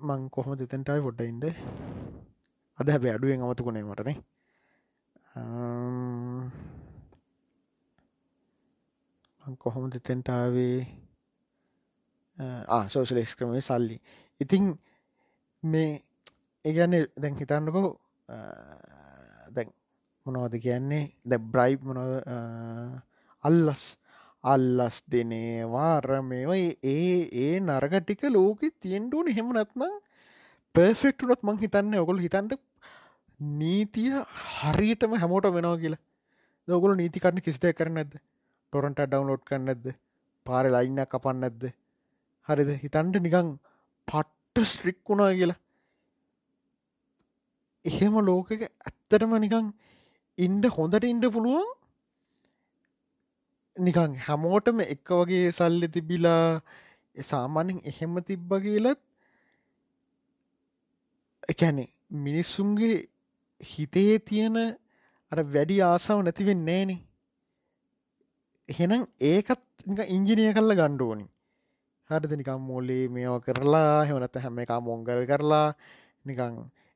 මං 0.00 0.30
කොහොම 0.30 0.56
දෙතැන්ටයි 0.56 1.00
පොඩ්ඩයින්ද 1.00 1.44
අද 2.78 2.88
හැබැ 2.88 3.14
අඩුවෙන් 3.14 3.42
අමතුකුණේ 3.42 3.84
මටනේ 3.84 4.16
කොහොම 9.58 9.90
දෙතෙන්ටාවේ 9.90 10.86
ආසෝෂලෙස් 12.68 13.36
ක්‍රමේ 13.36 13.60
සල්ලි. 13.60 13.96
ඉතිං 14.40 14.64
මේ 15.62 16.02
ඒගැන්න 16.64 16.94
දැන් 17.22 17.36
හිතන්නකෝ 17.40 17.88
දැන් 19.56 19.68
මොනවද 20.26 20.54
කියන්නේ? 20.66 21.04
දැ 21.24 21.40
බ්‍රයි් 21.54 21.76
මොන 21.82 22.00
අල්ලස්. 23.44 23.84
අල්ලස් 24.44 24.96
දෙනේවාර 25.12 26.06
මේවයි 26.30 26.64
ඒ 26.94 27.18
ඒ 27.44 27.60
නරගටික 27.60 28.22
ලෝකෙ 28.36 28.68
තියෙන්ටුවන 28.82 29.30
හෙම 29.38 29.52
නැත්නම් 29.56 29.92
පර්ෆෙක්ටුනත් 30.74 31.42
මං 31.42 31.60
හිතන්න 31.62 31.98
ඔකොල් 32.02 32.24
හිතන්ට 32.24 32.54
නීතිය 33.60 34.12
හරියටම 34.56 35.14
හැමෝට 35.22 35.48
වෙනවා 35.56 35.78
කියලා. 35.82 36.02
දොගොල 36.68 36.96
නීතිකරන්න 37.00 37.44
කිසිතය 37.46 37.72
කරන 37.78 38.00
ඇද 38.02 38.12
ටොරන්ට 38.16 39.00
ඩවන්ලෝඩ් 39.02 39.42
කරන්න 39.48 39.72
ඇද්ද 39.72 39.86
පාර 40.46 40.64
ලයින්න 40.74 41.00
කපන්න 41.12 41.48
ඇද්ද 41.48 41.64
හරිද? 42.48 42.70
හිතන්ට 42.84 43.20
නිකං 43.26 43.50
පට්ට 44.08 44.70
ස්ට්‍රික් 44.72 44.98
වුණා 45.08 45.32
කියලා. 45.40 45.58
එහෙම 47.84 48.14
ලෝකක 48.20 48.50
ඇත්තටම 48.52 49.32
නිකං 49.38 49.66
ඉන්ඩ 50.38 50.64
හොඳට 50.68 51.04
ඉන්ඩ 51.04 51.26
පුළුවන්. 51.30 51.66
නිකං 53.76 54.12
හැමෝටම 54.18 54.80
එක 54.84 55.08
වගේ 55.10 55.52
සල්ලි 55.52 55.88
තිබිලා 55.88 56.60
සාමාන්‍යෙන් 57.16 57.80
එහෙම 57.84 58.14
තිබ්බ 58.22 58.50
කියලත් 58.60 59.00
එකැනෙ 61.48 61.84
මිනිස්සුන්ගේ 62.18 62.96
හිතේ 63.60 64.18
තියෙන 64.20 64.56
අර 65.32 65.40
වැඩි 65.46 65.76
ආසාාව 65.82 66.22
නැතිවෙන්න 66.22 66.64
නෑනේ 66.64 67.00
එහෙනම් 68.68 69.02
ඒකත් 69.22 69.62
ඉංජිනය 70.08 70.44
කල්ල 70.52 70.72
ගණ්ඩුවනි 70.72 71.26
හරිද? 72.10 72.32
නිකම් 72.32 72.60
මෝලේ 72.62 73.08
මේෝ 73.08 73.38
කරලා 73.40 74.04
හෙවනත 74.04 74.36
හැම 74.36 74.58
එක 74.58 74.72
මොංගල් 74.80 75.20
කරලා 75.26 75.68
නිකං 76.24 76.54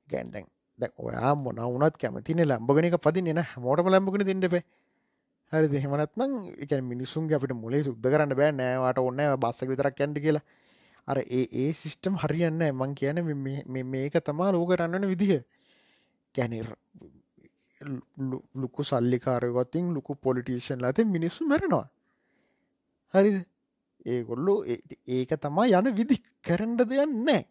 ගැන්ඩැන් 0.09 0.46
දැ 0.78 0.90
ඔයා 0.98 1.34
මොන 1.36 1.58
වනත් 1.66 1.96
කැමතින 1.96 2.42
ලම්බගෙනක 2.42 2.98
පදි 2.98 3.24
එන 3.26 3.42
හමෝටම 3.44 3.88
ලම්බගෙන 3.88 4.26
තින්නපේ 4.26 4.62
හරි 5.52 5.68
දෙහෙමනත්නම් 5.68 6.32
එක 6.58 6.72
මිනිසුන් 6.82 7.28
අපිට 7.30 7.52
මුලේ 7.54 7.82
සුද්ද 7.82 8.04
කරන්න 8.04 8.34
බෑ. 8.34 8.52
නෑවාට 8.52 8.98
ඔන්න 9.00 9.20
බස්සක 9.36 9.68
විතරක් 9.68 9.96
කැන්ඩි 9.96 10.20
කියලා. 10.20 10.44
අර 11.08 11.18
ඒ 11.18 11.44
ඒ 11.54 11.72
සිිස්ටම් 11.72 12.16
හරියන්න 12.16 12.62
මං 12.70 12.94
කියන 12.94 13.18
මේක 13.86 14.14
තමා 14.20 14.52
ලෝක 14.52 14.72
රන්නන 14.76 15.08
විදිහ. 15.08 15.40
ගැනර් 16.34 16.68
ලුකු 18.54 18.84
සල්ලිකාරයගොත්තින් 18.84 19.94
ලොකු 19.94 20.14
පොලිටේෂන් 20.16 20.82
ලත 20.82 21.06
මිනිස්සු 21.06 21.46
මැරෙනවා. 21.46 21.86
හරි 23.14 23.30
ඒගොල්ලු 24.06 24.54
ඒක 25.08 25.30
තමා 25.38 25.66
යන 25.72 25.88
විදි 25.92 26.16
කරන්ඩ 26.44 26.84
දෙයක් 26.84 27.08
නෑ. 27.18 27.42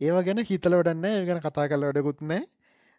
ඒව 0.00 0.16
ගැන 0.22 0.44
හිතල 0.44 0.74
වඩන්න 0.74 1.26
ගැන 1.26 1.40
කතා 1.40 1.66
කල 1.66 1.86
වැඩකුත් 1.86 2.22
නෑ 2.24 2.42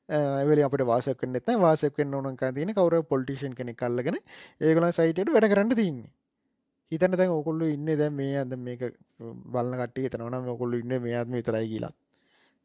ඇවල 0.10 0.62
අපට 0.62 0.84
වාසක 0.84 1.24
නෙත 1.28 1.50
වාසක 1.60 2.00
ඕන 2.00 2.38
තින 2.54 2.74
කවර 2.74 3.04
පොලිටේෂන් 3.06 3.54
කෙනෙ 3.54 3.74
කල්ලගෙන 3.76 4.18
ඒගල 4.62 4.92
සයිටට 4.92 5.30
වැඩ 5.30 5.52
කරන්න 5.52 5.76
තින්නේ 5.76 6.12
හිතන 6.92 7.14
දැන් 7.14 7.32
ඔකොල්ලු 7.32 7.66
ඉන්න 7.68 7.86
දැ 7.94 8.10
මේ 8.12 8.38
අද 8.38 8.54
මේක 8.60 8.82
බලන්න 9.48 9.80
කට්ටිය 9.80 10.10
තනවනම් 10.10 10.50
ඔකොල්ලු 10.50 10.78
ඉන්න 10.78 11.02
මේ 11.02 11.16
අත්ම 11.16 11.36
තරයි 11.42 11.68
කියලත් 11.68 11.96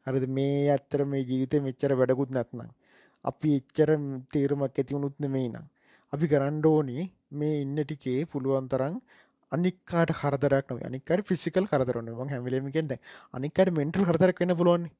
හරිද? 0.07 0.25
මේ 0.29 0.69
ඇත්තර 0.69 1.01
මේ 1.05 1.23
ජීවිත 1.23 1.53
මෙච්චර 1.59 1.91
වැඩකුත් 1.93 2.31
නැත්නම් 2.31 2.69
අපි 3.25 3.49
එච්චර 3.57 3.89
තේරුමක් 4.31 4.63
ඇතිවුණුත් 4.73 5.15
නෙමෙයි 5.19 5.49
නම් 5.49 5.65
අපි 6.13 6.25
කරන්න 6.27 6.61
ඕනේ 6.65 7.03
මේ 7.31 7.61
ඉන්න 7.63 7.77
ටිකේ 7.79 8.19
පුළුවන් 8.25 8.69
තරම් 8.69 8.95
අනික්කාට 9.51 10.17
හරදරක් 10.19 10.65
නොවේ 10.69 10.89
අනිකට 10.89 11.27
ෆිසිකල් 11.27 11.65
කරදරන 11.67 12.11
ම 12.15 12.33
හැමිලමිකෙන්ද 12.33 12.91
අනිකට 13.33 13.77
මෙන්ටල් 13.79 14.09
හරදරක් 14.09 14.43
වෙන්න 14.43 14.57
පුළුවන් 14.57 14.91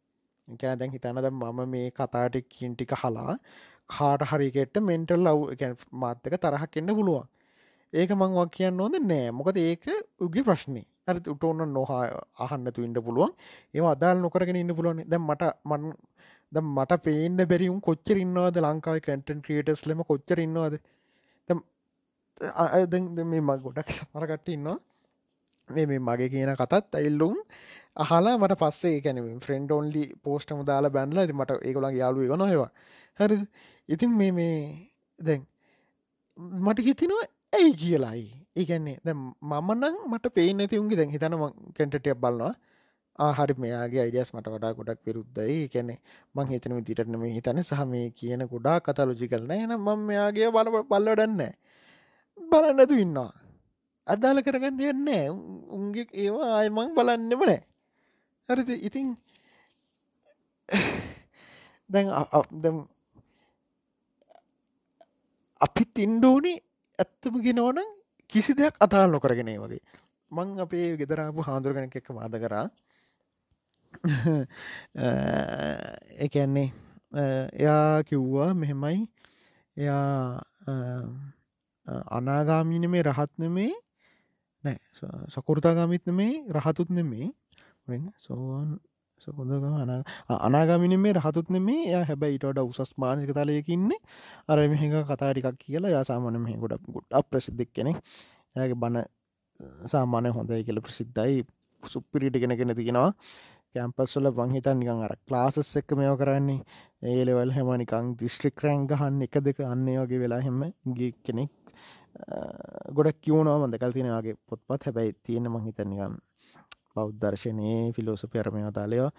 කෑ 0.58 0.76
දැන් 0.76 0.92
හිතනද 0.92 1.28
මම 1.32 1.60
මේ 1.70 1.90
කතාටිකින් 1.92 2.74
ටික 2.76 2.94
හලා 3.02 3.36
කාට 3.90 4.24
හරිකට 4.24 4.78
මෙන්ටල් 4.82 5.28
ලව් 5.28 5.76
මාත්තක 5.94 6.36
තරහක් 6.38 6.78
එන්න 6.78 6.92
පුළුවන්. 6.92 7.28
ඒක 7.94 8.12
මංවා 8.12 8.48
කියන්න 8.50 8.80
ඕොද 8.80 8.96
නෑ. 9.02 9.32
මොකද 9.32 9.58
ඒක 9.60 9.84
උගේ 10.20 10.46
ප්‍රශ්නය 10.48 10.84
අර 11.08 11.18
උට 11.26 11.44
ඔන්න 11.44 11.66
නොහා 11.74 12.04
අහන්නතු 12.46 12.86
ඉන්න 12.88 12.98
පුළුවන්. 13.00 13.34
ඒ 13.74 13.84
අදාල් 13.88 14.18
නොකරගෙන 14.20 14.62
ඉන්න 14.64 14.76
පුළුවන් 14.78 15.04
දැ 15.06 15.22
මට 15.22 15.52
මන් 15.66 15.84
ද 16.52 16.64
මට 16.68 17.00
පේන්න 17.04 17.38
බැරිවුම් 17.52 17.80
කොච්චර 17.82 18.18
ඉන්නවාද 18.18 18.58
ලංකාව 18.60 18.98
කැන්ටන් 19.08 19.44
ක්‍රියටස් 19.46 19.86
ලම 19.88 20.02
කොච්චර 20.04 20.40
ඉන්නවාද 22.42 22.94
අද 22.94 22.96
මේ 23.24 23.42
මක් 23.42 23.60
ගොඩක් 23.64 23.90
සමරකට 23.92 24.50
ඉන්නවා. 24.50 24.78
මේ 25.70 25.86
මේ 25.86 26.00
මගේ 26.00 26.30
කියන 26.30 26.54
කතත් 26.56 26.96
ඇල්ලුම් 26.96 27.36
අහලා 27.96 28.38
මට 28.38 28.58
පස්සේ 28.62 29.02
කැන 29.02 29.20
ෆ්‍රෙන්ඩ් 29.40 29.72
ඔන්ලි 29.72 30.04
පෝස්ටම 30.24 30.64
දාලා 30.66 30.90
බැන්ල 30.90 31.18
ඇති 31.18 31.34
මට 31.34 31.60
ඒකොළන් 31.62 31.96
යාලු 31.96 32.26
එක 32.26 32.34
නොහෙවා 32.38 32.72
හරි 33.20 33.38
ඉතින් 33.90 34.12
මේ 34.12 34.32
මේ 34.32 34.58
දැන් 35.20 35.42
මට 36.60 36.88
හිතිනවා 36.88 37.24
ඇයි 37.54 37.74
කියලායි 37.76 38.28
ඒකන්නේ 38.56 38.98
දැ 39.06 39.16
මමනං 39.52 39.96
මට 40.12 40.34
පේ 40.34 40.50
නැතිවුන්ගේ 40.54 41.00
දැන් 41.00 41.16
හිතන 41.16 41.38
කැන්ටටියක් 41.78 42.18
බලන්නවා 42.18 42.54
ආහරි 43.20 43.54
මෙයාගේ 43.64 44.02
අයිඩියස් 44.04 44.30
මට 44.34 44.48
වඩා 44.48 44.74
ගොඩක් 44.74 45.02
විරුද්ධයි. 45.08 45.70
කැනෙ 45.70 45.96
මං 46.36 46.48
හිතන 46.48 46.74
විදිරටනම 46.78 47.24
හිතන 47.30 47.60
සහ 47.62 47.82
මේ 47.86 48.08
කියන 48.12 48.44
ගොඩා 48.48 48.78
කතලෝජි 48.80 49.28
කරන 49.28 49.52
එන 49.54 49.74
මං 49.78 50.00
මෙයාගේ 50.08 50.50
බල 50.50 50.70
පල්ලඩන්න 50.92 51.42
බලන්නතු 52.52 52.98
ඉන්නවා. 52.98 53.34
අදාල 54.08 54.42
කරගන්න 54.42 54.84
යන්නේ 54.84 55.30
උන්ගේ 55.70 56.08
ඒවා 56.14 56.58
ආයමං 56.58 56.96
බලන්නෙම 56.96 57.42
නෑ 57.42 57.62
හරිති 58.50 58.76
ඉතින් 58.88 59.16
දැන් 61.90 62.10
අපි 65.62 65.84
තින්ඩෝනි 65.94 66.60
ඇත්තම 67.00 67.40
ගෙනවනම් 67.40 67.90
කිසි 68.30 68.54
දෙයක් 68.54 68.76
අතාල් 68.80 69.12
නොකරගෙනේ 69.12 69.58
වගේ. 69.58 69.82
මං 70.32 70.60
අපේ 70.64 70.98
ගෙදරාපු 70.98 71.44
හාදුරගන 71.44 71.92
එක්ක 71.92 72.10
මාද 72.12 72.34
කරා. 72.44 72.70
එකන්නේ 76.26 76.72
එයා 77.60 78.04
කිව්වා 78.04 78.54
මෙහෙමයි. 78.54 79.10
එයා 79.78 80.42
අනාගාමීන 82.10 82.90
මේ 82.90 83.04
රහත් 83.04 83.32
නෙමේ 83.38 83.74
නෑ 84.64 84.78
සකුෘතාගාමිත් 85.30 86.06
නෙමේ 86.06 86.34
රහතුත් 86.52 86.90
නෙමේ 86.92 87.28
වෙන්න? 87.88 88.08
සෝවන් 88.18 88.80
සොකොදගම 89.22 89.66
අනාගමින 90.40 90.96
මේ 91.00 91.14
රහතුත්න 91.14 91.58
මේ 91.62 91.82
ය 91.90 92.04
හැබැයි 92.04 92.38
ඊටට 92.38 92.62
උසස් 92.64 92.92
මානසික 92.98 93.32
තලයකින්න 93.32 93.92
අර 94.48 94.60
මෙහක 94.66 94.96
කතාටිකක් 95.06 95.58
කියලා 95.60 95.92
යාසාමන 95.92 96.40
මේ 96.40 96.58
ගොඩක් 96.58 96.86
ගොඩ 96.90 97.18
ප්‍රසිද්ධක් 97.30 97.72
කෙනෙ 97.72 97.94
ඇගේ 98.56 98.80
බණ 98.84 99.06
සාමානය 99.86 100.30
හොඳයි 100.32 100.62
කියල 100.64 100.82
ප්‍රසිද්ධයි. 100.82 101.46
සුප්පිරිට 101.84 102.36
ගෙනගෙන 102.36 102.76
තියෙනවා. 102.76 103.12
කැම්පස්වල 103.76 104.28
වංහිතන් 104.32 104.78
නිකං 104.80 105.06
අර 105.06 105.14
ක්ලාසස් 105.28 105.72
එක්ක 105.76 105.90
මෙයෝ 105.94 106.18
කරන්නේ. 106.18 106.60
ඒලෙවල් 107.12 107.52
හෙම 107.52 107.70
නිකං 107.76 108.14
දිස්ට්‍රික් 108.20 108.58
රැංගහන්න 108.60 109.26
එක 109.28 109.36
දෙක 109.42 109.60
අන්නේ 109.66 109.98
වගේ 110.02 110.22
වෙලා 110.24 110.42
හෙම 110.42 110.60
ගේ 110.98 111.12
කෙනෙක්. 111.26 111.61
ගොඩක් 112.94 113.22
කිවනවා 113.22 113.60
මඳකල් 113.60 113.92
තියෙනවාගේ 113.92 114.36
පොත්පත්. 114.48 114.84
හැබැයි 114.86 115.14
තියෙන 115.24 115.48
මහිතනිකම් 115.50 116.14
බෞද්ධර්ශනයේ 116.96 117.94
ෆිලෝසපි 117.94 118.40
අරමය 118.40 118.62
තාලයවා 118.74 119.12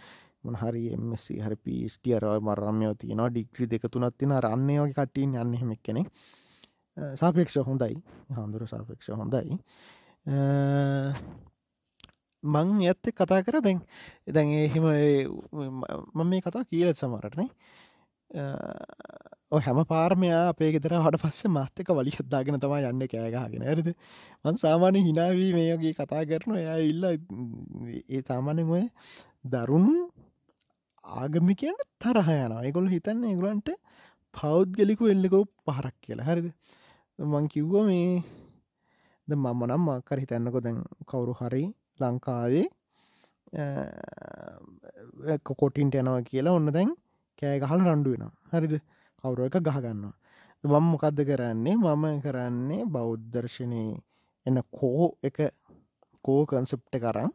මොහරි 0.44 0.82
එමසි 0.92 1.38
හරි 1.40 1.56
පිස්ටි 1.58 2.14
අරව 2.14 2.42
මරම්යෝ 2.42 2.94
තියෙනවා. 2.94 3.30
ඩික්‍රි 3.30 3.66
දෙක 3.66 3.84
තුනත් 3.90 4.16
තින 4.18 4.34
රන්නේ 4.38 4.80
වගේ 4.80 4.94
කට්ටීන් 4.94 5.36
යන්න 5.36 5.54
හෙමක් 5.54 5.82
කෙනෙ 5.82 6.02
සාපේක්ෂ 7.14 7.56
හොඳයි. 7.62 7.94
හාමුදුර 8.30 8.66
සාපේක්ෂ 8.68 9.08
හොඳයි. 9.12 9.58
මං 12.42 12.68
ඇත්ත 12.82 13.04
කතා 13.12 13.42
කර. 13.42 13.60
දැන් 13.60 13.80
දැන් 14.28 14.48
එහෙම 14.58 14.84
මම 16.14 16.28
මේ 16.28 16.40
කතා 16.40 16.64
කියලත් 16.64 16.96
සමරටනේ 16.96 17.48
හැම 19.60 19.78
පාර්මයා 19.84 20.42
අපේ 20.48 20.70
ගෙතර 20.72 20.94
හට 20.96 21.20
පස්ස 21.22 21.48
මත්තක 21.48 21.88
වලි 21.92 22.12
හත්දාගෙන 22.12 22.58
තම 22.60 22.74
යන්න 22.80 23.04
කෑගහගෙන 23.06 23.64
ඇරද 23.64 23.88
මන් 24.44 24.56
සාමාන්‍ය 24.56 25.02
හිනාවී 25.08 25.50
මේගේ 25.52 25.92
කතා 25.92 26.22
කරන 26.24 26.56
එයා 26.56 26.78
ඉල්ල 26.82 27.04
ඒ 27.08 28.22
සාමානෙන් 28.22 28.70
ඔය 28.70 28.84
දරුන් 29.46 29.88
ආගමිකයන්න 31.04 31.82
තරහ 31.98 32.30
යන 32.36 32.54
ඒගොල් 32.60 32.88
හිතන්න 32.88 33.24
ඒගලන්ට 33.24 33.68
පෞද්ගලිකු 34.34 35.10
එල්ලකෝ 35.14 35.44
පහරක් 35.66 35.96
කියලා. 36.00 36.26
හරිද? 36.26 36.48
මං 37.18 37.48
කිව්ව 37.48 37.74
මේ 37.86 38.22
ද 39.28 39.36
මම 39.36 39.60
නම් 39.66 39.82
මක්කර 39.88 40.22
හිතන්නකො 40.22 40.60
දැන් 40.60 40.78
කවුරු 41.06 41.34
හරි 41.40 41.64
ලංකාවේ 42.00 42.66
කොටින්ට 45.54 45.94
යනවා 45.94 46.22
කියලා 46.22 46.56
ඔන්න 46.58 46.72
දැන් 46.72 46.96
කෑ 47.38 47.60
ගහල 47.60 47.80
රණ්ඩු 47.82 48.14
වෙන 48.14 48.32
හරිද? 48.52 48.74
කවුරුව 49.24 49.46
එක 49.46 49.58
ගහගන්නවා 49.58 50.14
මම 50.64 50.84
මොකක්ද 50.88 51.18
කරන්නේ? 51.20 51.76
මම 51.76 52.04
කරන්නේ 52.20 52.86
බෞද්ධර්ශනය 52.86 53.84
එන්න 54.46 54.58
කෝ 54.70 55.18
එක 55.22 55.38
කෝ 56.22 56.42
කන්සෙප්ට 56.44 56.94
කරන්න 56.94 57.30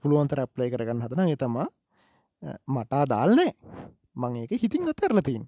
පුළුවන්තර 0.00 0.40
ඇප්ලයි 0.40 0.70
කරගන්න 0.70 1.02
හදන 1.02 1.28
ඒ 1.28 1.36
තමා 1.36 1.68
මටා 2.68 3.04
දාල්නෑ 3.06 3.52
මං 4.14 4.36
ඒක 4.36 4.52
හිතින් 4.56 4.86
අතරලතින් 4.86 5.42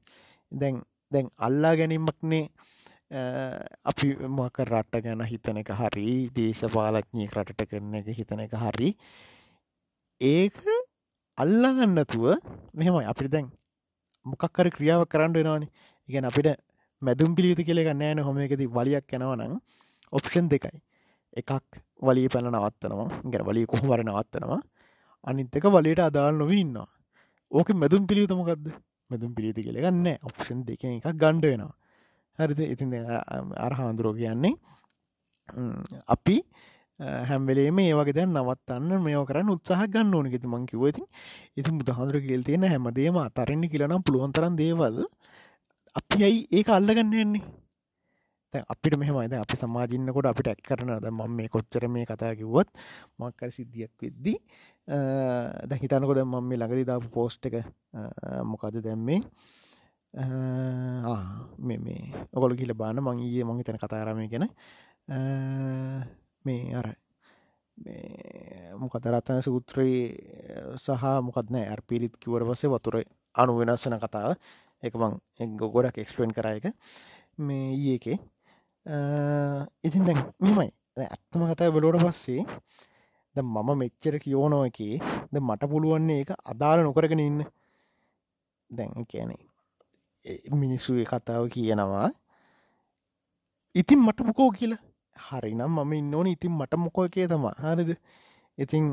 දැන් 0.52 0.82
දැන් 1.12 1.30
අල්ලා 1.38 1.74
ගැනීමක්නේ 1.76 2.44
අපි 3.84 4.08
මොක 4.28 4.58
රට්ට 4.60 5.02
ගැන 5.02 5.22
හිතන 5.24 5.62
එක 5.62 5.70
හරි 5.72 6.30
දේශපාලඥී 6.30 7.30
රටට 7.30 7.70
කරන 7.70 7.94
එක 7.94 8.10
හිතන 8.10 8.42
එක 8.42 8.54
හරි. 8.56 8.90
ඒක 10.20 10.58
අල්ලාගන්නතුව 11.38 12.24
මෙහෙමයි. 12.74 13.06
අපි 13.06 13.28
දැන් 13.28 13.46
මොකක්කර 14.30 14.68
ක්‍රියාව 14.76 15.02
කරන්න 15.12 15.32
වෙනවානි. 15.38 15.68
ඉගැන 16.08 16.28
අපිට 16.30 16.48
මැදුම් 17.02 17.30
පිළිති 17.36 17.64
කෙලෙක 17.68 17.88
නෑන 18.02 18.18
හොම 18.26 18.38
එකති 18.38 18.66
වලියක් 18.76 19.14
යනවනම් 19.16 19.54
ඔප්ෂන් 20.12 20.48
දෙකයි. 20.52 20.78
එකක් 21.40 21.50
වලී 22.02 22.28
පැන 22.32 22.50
නවත්තනවා. 22.52 23.08
ගැන 23.32 23.44
වලී 23.48 23.66
කොහොමර 23.72 24.00
නවත්තනවා. 24.04 24.60
අනිත්තක 25.24 25.64
වලට 25.76 26.00
අදාල් 26.08 26.34
නොව 26.42 26.50
ඉන්නවා. 26.52 26.88
ඕක 27.52 27.68
මැදුම් 27.82 28.06
පිළියුතමකක්ද 28.08 28.66
මැදුම් 29.10 29.34
පිළිති 29.36 29.66
කෙල 29.66 29.78
ගන්න 29.84 30.08
ඔප්ෂන් 30.28 30.64
දෙක 30.68 30.84
එකක් 30.84 31.06
ගණ්ඩ 31.22 31.44
වෙනවා. 31.52 31.74
හරිද? 32.38 32.60
ඉතින් 32.74 32.90
අරහාන්දුරෝ 33.66 34.14
කියන්නේ 34.20 34.54
අපි 36.14 36.36
හැම්වෙලේම 36.98 37.78
ඒවගේ 37.80 38.16
දැන් 38.16 38.32
නවත්තන්න 38.32 39.02
මෙෝ 39.02 39.24
කරන්න 39.28 39.52
උත්සාහ 39.52 39.82
ගන්න 39.86 40.14
ඕන 40.14 40.30
ගෙතු 40.32 40.48
මං 40.48 40.64
කිවති 40.66 41.02
ඉති 41.56 41.70
මුදහන්දුර 41.70 42.18
කියල් 42.20 42.42
තියෙන 42.42 42.64
හැමදේම 42.64 43.18
අතරන්නේ 43.18 43.68
කියලනම් 43.68 44.02
පුළුවන්තරන් 44.02 44.56
දේවල් 44.56 45.04
අපි 45.94 46.18
ඇයි 46.22 46.40
ඒක 46.52 46.68
අල්ලගන්න 46.70 47.12
එන්නේ 47.16 47.44
අපිට 48.64 48.96
මෙහමයිද 48.96 49.34
අපි 49.34 49.56
සමාජින්නකොට 49.56 50.26
අපිට 50.26 50.48
ඇක් 50.48 50.62
කරන 50.62 50.94
ද 50.96 51.10
ම 51.10 51.20
මේ 51.32 51.48
කොච්චර 51.48 51.84
මේ 51.88 52.06
කතා 52.06 52.32
කිව්වත් 52.34 52.72
මක්කර 53.18 53.50
සිද්ධියක් 53.50 53.92
වෙද්දී 54.00 54.38
ද 55.68 55.70
හිතනකොද 55.74 56.24
මම 56.24 56.36
මේ 56.42 56.58
ළඟදි 56.58 56.84
දාපු 56.86 57.12
පෝස්ට් 57.12 57.46
එක 57.48 57.56
මොකද 58.44 58.80
දැම්මේ 58.80 59.20
මේ? 61.58 61.78
මේ 61.78 62.26
ඔකොල 62.32 62.56
කියල 62.56 62.72
බාන 62.74 62.96
මංගේ 62.98 63.44
මංහිතන 63.44 63.76
කතාරමය 63.76 64.28
ගැන. 64.28 64.48
මේ 66.46 66.74
අර 66.80 66.88
මොකද 68.80 69.04
රත්තන 69.12 69.42
සූත්‍රයේ 69.46 70.06
සහ 70.84 71.04
මොකක්න 71.26 71.56
ඇර් 71.62 71.80
පිරිත් 71.88 72.14
කිවට 72.22 72.46
පසේ 72.50 72.72
වතුර 72.74 72.96
අනු 73.40 73.52
වෙනස්සන 73.60 73.98
කතාව. 74.04 74.32
එක 74.86 74.94
මං 75.00 75.12
ගොඩක් 75.60 75.98
එක්ස්පෙන් 76.02 76.32
කර 76.36 76.48
එක 76.56 76.66
මේ 77.46 77.68
ඒකේ 77.92 78.18
ඉතින් 79.86 80.02
දැන් 80.08 80.20
මෙමයි 80.44 80.70
ඇත්තම 81.04 81.42
කතා 81.50 81.72
බලෝට 81.74 82.04
පස්සේ 82.04 82.42
ද 83.34 83.42
මම 83.42 83.70
මෙච්චර 83.82 84.14
කියෝනෝ 84.24 84.62
එකේ 84.70 84.96
ද 85.32 85.34
මට 85.48 85.62
පුළුවන්නේ 85.72 86.20
එක 86.24 86.30
අදාළ 86.52 86.80
නොකරගෙන 86.86 87.20
ඉන්න. 87.28 87.40
දැන් 88.70 89.04
කියනේ 89.10 89.42
මිනිස්සුේ 90.60 91.04
කතාව 91.10 91.44
කියනවා. 91.54 92.08
ඉතින් 93.74 94.00
මට 94.06 94.18
මොකෝ 94.28 94.50
කියලා? 94.58 94.82
හරිනම් 95.16 95.62
මම 95.66 95.92
ඉන්න 95.98 96.14
ඕන 96.14 96.26
ඉතින් 96.26 96.52
මට 96.52 96.78
මොකොකේ 96.84 97.26
තම 97.32 97.46
හරිද? 97.64 97.90
ඉතිං 98.58 98.84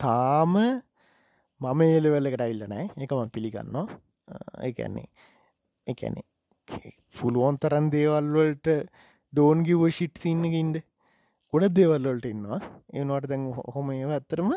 තාම 0.00 0.54
මම 1.60 1.80
ඒලවෙල්ලකට 1.86 2.44
ඉල්ල 2.52 2.62
නෑ 2.72 2.86
එක 3.04 3.12
ම 3.12 3.32
පිළිගන්නවා. 3.36 3.86
එකන්නේ 4.68 5.08
එකැනෙ 5.86 6.22
පුළුවන් 7.18 7.56
තරන් 7.62 7.86
දේවල්වලට 7.96 8.68
ඩෝන්ගිව 9.32 9.82
ශිට් 9.98 10.16
සින්නකින්ට 10.24 10.76
ගොඩ 11.52 11.74
දේවල්වලට 11.78 12.26
ඉන්නවා. 12.32 12.60
ඒනවට 12.94 13.28
දැන් 13.30 13.44
හොම 13.74 13.90
ඒ 13.94 14.06
ඇත්තරම 14.16 14.50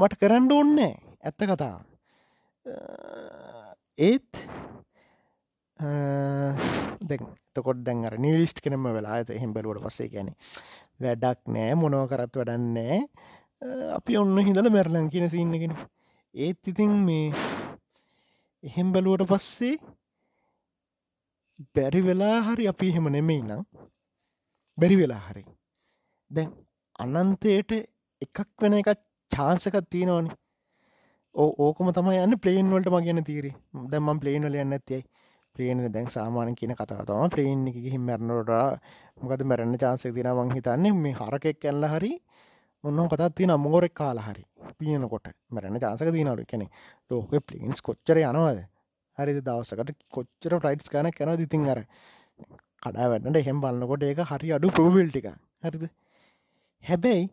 මට 0.00 0.18
කරන්න 0.20 0.52
ඕන්නෑ 0.56 0.94
ඇත්ත 1.22 1.40
කතා 1.50 1.76
ඒත් 4.08 4.32
තකොට 7.54 7.80
දැන්ර 7.86 8.16
නිලිස්ට් 8.18 8.60
කෙනම 8.60 8.88
වෙලා 8.90 9.16
ඇත 9.16 9.30
එහෙම 9.30 9.54
බැලුවට 9.54 9.84
පස්සේ 9.84 10.08
ගැන 10.08 10.30
වැඩක් 11.00 11.40
නෑ 11.48 11.74
මොනව 11.76 12.04
කරත් 12.10 12.38
වැඩන්නේ 12.38 12.98
අපි 13.92 14.18
ඔන්න 14.18 14.38
හිදල 14.42 14.68
මැරලන් 14.70 15.10
කියන 15.12 15.28
සින්නගෙන 15.30 15.74
ඒත් 16.34 16.62
ඉතින් 16.66 16.92
මේ 17.06 17.26
එහෙම් 18.64 18.92
බැලුවට 18.92 19.28
පස්සේ 19.28 19.74
බැරි 21.74 22.00
වෙලා 22.00 22.36
හරි 22.42 22.68
අපි 22.68 22.88
එහෙම 22.88 23.08
නෙමෙයි 23.10 23.42
නම් 23.42 23.62
බැරි 24.78 24.96
වෙලා 24.96 25.22
හරි. 25.26 25.42
දැන් 26.30 26.50
අනන්තයට 26.98 27.72
එකක් 28.22 28.38
වෙන 28.60 28.74
එක 28.74 28.90
චාන්සකත් 29.30 29.86
තියෙනවානි. 29.90 30.30
ඕකම 31.34 31.88
තමයි 31.92 32.22
යන්න 32.24 32.38
ප්ලේන් 32.38 32.72
වලට 32.72 32.92
මගන්න 32.92 33.24
තීරි 33.24 33.50
දැම්ම 33.90 34.20
ප්ලේන් 34.22 34.46
වල 34.46 34.58
යන්න 34.62 34.76
ඇතියි 34.76 35.02
ප්‍රේණ 35.56 35.80
දැන් 35.92 36.08
සාමාන 36.08 36.54
කියන 36.54 36.72
කතාතම 36.74 37.30
ප්‍රේන් 37.30 37.66
එක 37.68 37.76
ගිහිම් 37.84 38.02
මැරණොට 38.08 38.52
මොකද 39.20 39.42
මැරන්න 39.44 39.76
චාන්සක 39.78 40.08
තින 40.10 40.28
මං 40.30 40.54
හිතන්නේ 40.56 40.92
මේ 40.96 41.14
හරකෙක් 41.14 41.58
කැල්ල 41.58 41.84
හරි 41.86 42.12
ඔන්න 42.84 43.00
කතත් 43.06 43.34
තින 43.34 43.50
අම්මගොරෙක් 43.50 43.94
කාල 43.94 44.18
හරි 44.18 44.44
පියනකොට 44.78 45.26
මැරන්න 45.50 45.78
චාසක 45.78 46.08
තිනවරු 46.10 46.44
කෙනෙ 46.46 46.66
ලෝක 47.10 47.32
පලින්ස් 47.46 47.80
කොච්චර 47.80 48.18
යනවාද? 48.20 48.58
හරි 49.18 49.32
දවසකට 49.40 49.92
කොච්චර 50.10 50.52
ටයිටස් 50.56 50.88
කන 50.88 51.10
කැන 51.10 51.36
දිතින් 51.38 51.68
අර 51.68 51.80
කඩා 52.82 53.10
වැන්නට 53.12 53.36
එහෙම 53.36 53.60
බලන්නකොට 53.60 54.02
ඒක 54.04 54.24
හරි 54.24 54.54
අඩු 54.56 54.70
ප්‍රෝබිල්ටික 54.70 55.28
හරිද? 55.62 55.84
හැබැයි 56.84 57.28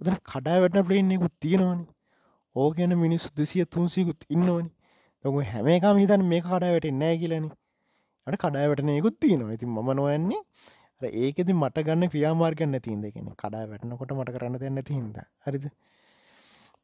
උද 0.00 0.08
කඩා 0.24 0.58
වැටන 0.62 0.86
පලේන්නෙකුත් 0.88 1.34
තියෙනවානි. 1.40 1.86
ඕගැන 2.56 2.94
මිනිස් 2.98 3.24
දෙසිය 3.36 3.64
තුන්සිකුත් 3.66 4.20
ඉන්නවනි. 4.28 4.70
ඔක 5.24 5.34
හැම 5.44 5.66
එකම 5.68 5.98
හිතන් 5.98 6.22
මේ 6.24 6.40
කඩා 6.40 6.72
වැට 6.74 6.88
නෑ 6.94 7.16
කියලන. 7.20 7.46
අට 8.26 8.36
කඩා 8.36 8.64
වැටනයකුත් 8.64 9.16
තියනවා. 9.18 9.52
ඉතින් 9.52 9.70
ම 9.70 9.88
නොවන්නේ 9.92 10.40
අර 11.00 11.04
ඒකෙති 11.16 11.52
මට 11.54 11.86
ගන්න 11.86 12.10
ක්‍රියාමාර්ගන්න 12.12 12.76
තිීන්ද 12.80 13.06
කෙන 13.10 13.30
කඩා 13.34 13.64
වැටනකොට 13.66 14.12
මට 14.14 14.34
කරන්න 14.34 14.58
දෙන්න 14.58 14.80
තිහිද 14.82 15.18
හරිද? 15.44 15.64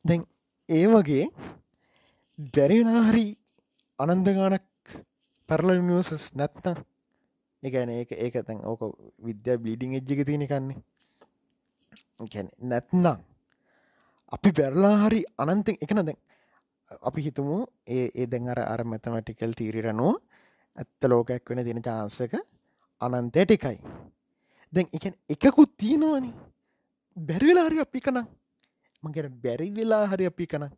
දැන් 0.05 0.23
ඒ 0.69 0.87
වගේ 0.87 1.25
බැරිනාහරි 2.55 3.27
අනන්දගානක් 3.99 4.67
පැරල 5.49 5.69
නිසස් 5.81 6.25
නැත්ත 6.35 6.67
එකන 7.63 7.91
ඒක 7.91 8.11
ඒක 8.17 8.35
තැන් 8.43 8.59
ඕක 8.65 8.83
විද්‍යා 9.21 9.57
බ්ලිඩිං 9.59 9.95
එජ්ජික 9.95 10.21
තියෙන 10.27 10.47
කන්නේ 10.47 10.79
නැත්නම් 12.63 13.07
අපි 14.33 14.51
බැරලා 14.53 14.97
හරි 15.03 15.21
අනන්තෙන් 15.39 15.77
එකන 15.79 16.01
දැන් 16.01 16.19
අපි 17.03 17.21
හිතමු 17.23 17.59
ඒ 17.89 18.07
ඒ 18.15 18.27
දැන් 18.27 18.49
අර 18.49 18.61
අර 18.65 18.81
මැතමටිකල් 18.85 19.53
තීරණුව 19.53 20.15
ඇත්ත 20.79 21.03
ලෝකයක් 21.05 21.51
වෙන 21.51 21.65
දෙන 21.65 21.83
චාන්සක 21.83 22.35
අනන්තය 23.01 23.45
ටිකයි. 23.45 23.79
දැන් 24.73 24.87
එක 24.95 25.05
එකකුත් 25.37 25.71
තියෙනවනි. 25.77 26.31
බැරිවෙලා 27.17 27.69
හරි 27.69 27.79
අපි 27.81 28.01
කනම් 28.01 28.27
මගෙන 29.03 29.29
බැරි 29.43 29.69
වෙලා 29.71 30.05
හරි 30.07 30.25
අපි 30.27 30.47
කනම් 30.47 30.73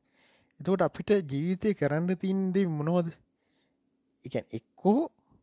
එතකොට 0.60 0.82
අපිට 0.82 1.10
ජීවිතය 1.24 1.72
කරන්න 1.74 2.16
තින්දේ 2.16 2.66
මොනෝද 2.68 3.08
එක 4.24 4.34
එක්කෝ 4.50 5.00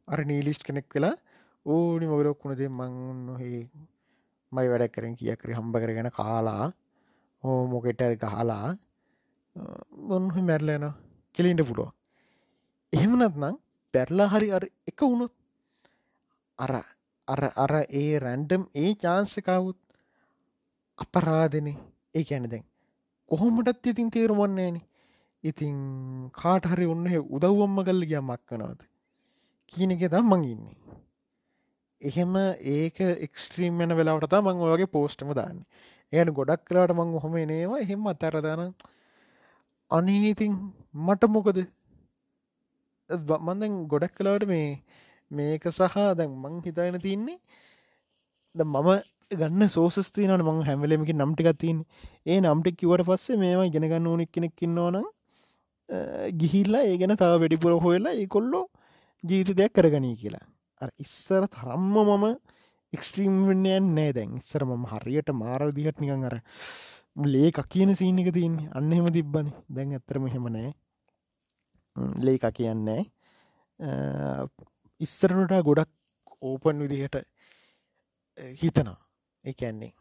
අර 0.07 0.19
නීලිස්් 0.23 0.59
කෙනෙක් 0.59 0.87
වෙලා 0.89 1.15
ඕනි 1.65 2.05
මොගලොක් 2.05 2.39
වුණදේ 2.39 2.69
මං 2.69 2.93
නොහේ 3.27 3.61
මයි 4.51 4.67
වැඩ 4.67 4.85
කරෙන් 4.89 5.15
කියකරි 5.15 5.53
හම්බ 5.53 5.75
කරගෙන 5.75 6.09
කාලා 6.11 6.65
හෝ 7.43 7.59
මොකෙට 7.67 8.03
ගහලා 8.19 8.67
බොන්හ 10.03 10.37
මැරලයන 10.41 10.85
කෙලින්ට 11.37 11.61
පුළුව. 11.61 11.89
එහෙමනත්නම් 12.93 13.55
පැරලා 13.93 14.29
හරි 14.29 14.49
අර 14.51 14.63
එක 14.87 14.99
වුණොත් 15.01 15.33
අර 16.59 16.73
අර 17.27 17.41
අර 17.55 17.73
ඒ 17.93 18.19
රැන්ඩම් 18.19 18.63
ඒ 18.75 18.91
චාන්සකවුත් 18.95 19.79
අපරාධන. 20.99 21.67
ඒ 22.15 22.23
ඇන 22.29 22.49
දැන් 22.49 22.65
කොහොමටත් 23.31 23.85
ඉතින් 23.85 24.09
තේරුමන්නේන 24.09 24.81
ඉතින් 25.43 25.77
කාට 26.31 26.65
හරි 26.65 26.85
ඔන්න 26.85 27.05
උදව්වම්ම 27.29 27.77
කල්ල 27.83 28.03
ගිය 28.05 28.21
මක්කනවද 28.21 28.81
කියන 29.73 29.91
එක 29.91 30.03
තම් 30.07 30.25
මං 30.25 30.43
ඉන්නේ. 30.45 30.77
එහෙම 32.01 32.33
ඒක 32.73 32.97
එක්ස්ට්‍රීම් 33.17 33.77
වෙන 33.77 33.95
වෙලාවට 33.95 34.35
මං 34.39 34.63
ඔයගේ 34.67 34.89
පෝස්ටම 34.89 35.33
දාන්න. 35.33 35.59
එයන 36.13 36.29
ගොඩක් 36.31 36.65
කලාට 36.65 36.93
මං 36.93 37.13
හොම 37.19 37.37
එනේවා 37.37 37.79
එහෙම 37.79 38.07
අතරදාන 38.07 38.73
අනීඉතින් 39.91 40.53
මට 41.05 41.23
මොකද? 41.29 41.57
මන්දැන් 43.39 43.73
ගොඩක් 43.87 44.13
කලාට 44.17 44.45
මේ 44.47 44.67
මේක 45.31 45.65
සහ 45.69 45.97
දැන් 46.19 46.31
මං 46.43 46.55
හිතාගෙන 46.65 47.01
තින්නේ 47.01 47.37
ද 48.55 48.65
මම 48.65 48.89
ගන්න 49.31 49.69
සෝස්තිනට 49.69 50.45
මං 50.47 50.61
හැමලමික 50.67 51.11
නම්ටිකත්තින් 51.13 51.79
ඒ 52.25 52.39
නම්ටික් 52.39 52.77
කිවට 52.79 53.05
පස්සේ 53.09 53.37
මේවා 53.37 53.69
ගෙනගන්න 53.75 54.09
ඕනෙක් 54.11 54.31
කෙනෙක් 54.31 54.55
කින්නවන 54.55 54.97
ගිහිල්ලා 56.39 56.83
ඒ 56.89 56.97
ගැන 56.97 57.15
තාව 57.15 57.35
වැඩිපුර 57.41 57.75
හොයලා 57.85 58.15
ඒ 58.15 58.27
කොල්ලෝ 58.27 58.65
ජීවිත 59.23 59.57
දෙයක් 59.59 59.73
කරගනී 59.77 60.15
කියලා. 60.21 60.45
ඉස්සර 60.99 61.43
තරම්ම 61.47 61.95
මම 62.09 62.25
එක්ස්ට්‍රීම් 62.93 63.35
වන්නයන් 63.47 63.85
නෑ 63.97 64.11
දැන්. 64.17 64.31
ඉස්සර 64.41 64.65
මම 64.65 64.83
හරියට 64.91 65.29
මාරදිහට 65.41 66.01
නිකං 66.01 66.27
අර 66.29 66.35
ලේක 67.15 67.57
කියන 67.69 67.95
සීනක 67.95 68.29
තින් 68.33 68.53
අන්න 68.73 68.91
එහෙම 68.91 69.07
තිබ්බන. 69.17 69.47
දැන් 69.69 69.93
ඇත්තරම 69.93 70.25
හෙමනෑ 70.35 70.71
ලේක 72.25 72.45
කියන්නේ 72.57 73.01
ඉස්සරට 75.01 75.53
ගොඩක් 75.67 75.91
ඕපන් 76.41 76.79
විදිහට 76.83 77.17
හිතනා 78.61 78.97
එකන්නේ 79.43 79.91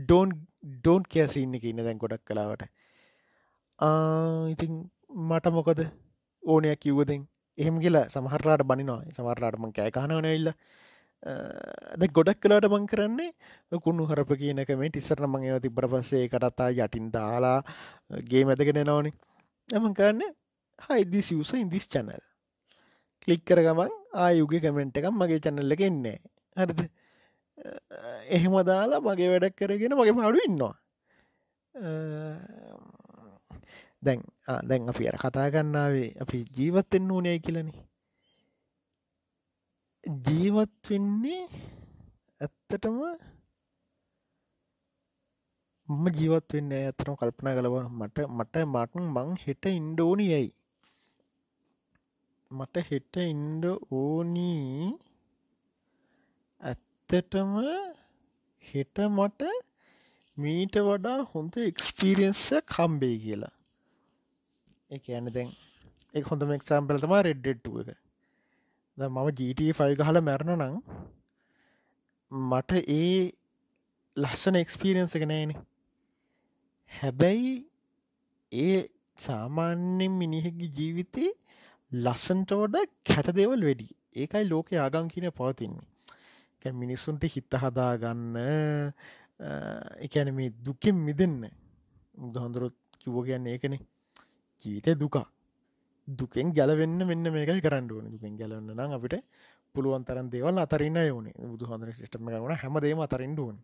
ඩෝන් 0.00 0.32
ඩෝන් 0.76 1.02
කෑසින්න 1.12 1.54
එක 1.56 1.64
ඉන්න 1.70 1.84
දැන් 1.86 1.98
ගොඩක් 1.98 2.24
කලාවට. 2.28 2.64
ඉතින් 4.54 4.72
මට 5.28 5.46
මොකද? 5.58 5.80
ඕනයක් 6.42 6.80
කිව්වදෙන් 6.82 7.22
එහෙම 7.58 7.76
කියලා 7.84 8.08
සමහරලාට 8.14 8.66
බනිනවා. 8.70 9.02
සමහරලාටම 9.16 9.70
කෑකානවන 9.78 10.50
ඉල්ල 11.24 12.00
ද 12.00 12.10
ගොඩක් 12.16 12.40
කලාට 12.42 12.68
මං 12.70 12.86
කරන්නේ 12.86 13.78
කුණු 13.86 14.08
හරප 14.10 14.30
කියනක 14.42 14.70
මේ 14.80 14.90
ටිස්සරන 14.90 15.30
මං 15.30 15.48
ඒව 15.48 15.58
තිබර 15.64 15.88
පස්සේ 15.88 16.28
කටත්තා 16.28 16.70
යටින් 16.76 17.08
දාලා 17.16 17.58
ගේ 18.30 18.44
මැදගෙන 18.44 18.84
නවනේ 18.84 19.14
එම 19.68 19.90
කරන්නේ 19.94 20.30
හයිදි 20.88 21.20
සිවස 21.22 21.54
ඉදිස් 21.56 21.88
චැනල් 21.88 22.22
කලික් 23.24 23.42
කර 23.48 23.60
ගමන් 23.64 23.92
ආයුගේ 24.14 24.60
කමෙන්ට් 24.60 25.00
එකම් 25.00 25.16
මගේ 25.16 25.40
චැනල්ල 25.40 25.74
එක 25.74 25.82
එන්නේ 25.88 26.18
හරිද? 26.56 26.80
එහෙම 28.28 28.54
දාලා 28.68 29.00
මගේ 29.00 29.28
වැඩක් 29.32 29.56
කරගෙන 29.58 29.96
මගේ 29.96 30.16
පාඩු 30.18 30.44
ඉන්නවා. 30.48 30.74
දැන් 34.04 34.20
දැන් 34.68 34.90
අපි 34.92 35.08
අර 35.08 35.16
කතා 35.22 35.48
ගන්නාවේ 35.54 36.10
අපි 36.22 36.44
ජීවත්වෙන්න 36.56 37.10
ඕනයයි 37.10 37.40
කියලන. 37.40 37.70
ජීවත් 40.04 40.88
වෙන්නේ 40.88 41.44
ඇත්තටම 42.40 42.98
මම 45.88 46.04
ජීවත් 46.18 46.50
වෙන්න 46.52 46.74
ඇතනම 46.74 47.16
කල්පනා 47.16 47.54
කලව 47.56 47.76
මට 47.90 48.26
මට 48.30 48.54
මටන් 48.66 49.06
මං 49.14 49.30
හෙට 49.44 49.64
ඉන්ඩ 49.70 50.00
ඕනි 50.00 50.26
යයි 50.32 50.50
මට 52.50 52.84
හෙට 52.88 53.16
ඉන්ඩ 53.22 53.64
ඕනී 53.92 54.90
ඇත්තටම 56.60 57.54
හෙට 58.64 58.96
මට 59.08 59.42
මීට 60.36 60.76
වඩා 60.82 61.18
හොඳ 61.32 61.56
එක්ස්පීරියන්ස 61.62 62.44
කම්බේ 62.68 63.16
කියලා. 63.18 63.54
එක 64.90 65.04
යන්න 65.10 65.34
දැන් 65.34 65.50
එක 66.14 66.30
හොඳම 66.30 66.54
එක්සම්පල 66.56 67.00
තම 67.02 67.14
රෙඩ්ඩෙට්ටුව 67.22 67.76
එක. 67.82 67.88
ද 67.88 68.03
මම 68.98 69.16
ජීටෆයි 69.38 69.94
ගහල 69.98 70.18
මැරණ 70.20 70.60
නං 70.62 70.74
මට 72.32 72.82
ඒ 72.94 73.32
ලස්සන 74.16 74.58
එක්ස්පීරන්ස 74.60 75.14
එක 75.18 75.24
නෑන 75.26 75.54
හැබැයි 76.92 77.54
ඒ 78.52 78.78
සාමාන්‍යෙන් 79.18 80.14
මිනිහෙකි 80.20 80.70
ජීවිතේ 80.78 81.32
ලස්සන්ට 81.92 82.54
වඩ 82.54 82.86
කැත 83.04 83.34
දෙවල් 83.34 83.66
වැඩි. 83.66 83.88
ඒකයි 84.14 84.44
ලෝක 84.48 84.72
ආගං 84.76 85.10
කියන 85.10 85.30
පවතින්නේ. 85.32 86.72
මිනිස්සුන්ට 86.74 87.26
හිත්ත 87.26 87.60
හදාගන්න 87.62 88.38
එකැන 90.06 90.34
මේ 90.34 90.54
දුකෙන් 90.66 90.96
මිදන්න. 91.08 91.50
මුදහොඳරොත් 92.14 92.76
කිව්ව 93.00 93.24
කියන්න 93.26 93.46
ඒකනේ. 93.48 93.82
ජීවිතය 94.64 94.94
දුකා 94.96 95.26
දුකෙන් 96.08 96.52
ගැලවෙන්න 96.52 96.98
මෙන්න 97.06 97.26
මේකයි 97.32 97.60
කරන්න 97.60 97.90
ඕන. 97.90 98.10
දුකෙන් 98.12 98.36
ගැලවන්න 98.36 98.74
නම් 98.76 98.92
අපිට 98.96 99.24
පුළුවන් 99.74 100.04
තරන් 100.04 100.28
දේවල් 100.30 100.58
අතරන්න 100.58 100.98
යෝනේ 101.10 101.36
බුදු 101.52 101.64
හොඳන 101.66 101.92
සිස්ටම 101.92 102.28
කරන 102.28 102.56
හැමදේම 102.62 103.00
අතරින්ට 103.00 103.38
ඕන. 103.38 103.56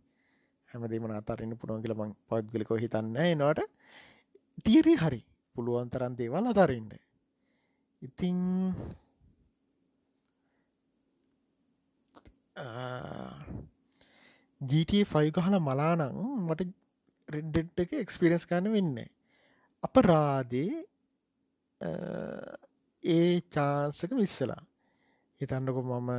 හැමදේම 0.68 1.05
අතරන්න 1.20 1.53
පුරුවන් 1.61 1.82
කියලබං 1.82 2.16
පද්ගලිකෝ 2.28 2.78
හිතන්න 2.78 3.16
එනවාට 3.16 3.61
තීරී 4.64 4.99
හරි. 5.03 5.22
පුළුවන් 5.57 5.88
තරන් 5.93 6.16
දේවල් 6.16 6.47
අතරෙන්ට 6.53 6.93
ඉතිං 8.03 8.36
ජීට5 14.61 15.32
ගහල 15.36 15.57
මලානං 15.61 16.03
මට 16.47 16.68
රෙඩ්ඩෙට් 17.28 17.82
එක 17.84 17.93
එක්ස්පිරස් 18.05 18.45
ගන්න 18.49 18.72
වෙන්නේ 18.74 19.09
අපරාදේ 19.84 20.84
ඒ 21.80 23.40
චාන්සක 23.50 24.10
විස්සලා 24.14 24.62
හිතන්නකො 25.40 25.80
මම 25.82 26.10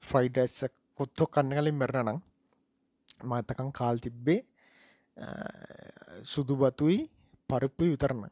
ෆ්‍රයිඩස්ස 0.00 0.64
කොත්තො 0.98 1.26
කන්න 1.26 1.54
කලින් 1.56 1.76
මැරණනම් 1.76 2.18
මතකං 3.24 3.70
කාල් 3.72 3.96
තිබ්බේ 3.98 4.40
සුදු 6.24 6.54
බතුයි 6.56 6.98
පරප්පු 7.50 7.84
විතරන්න 7.84 8.24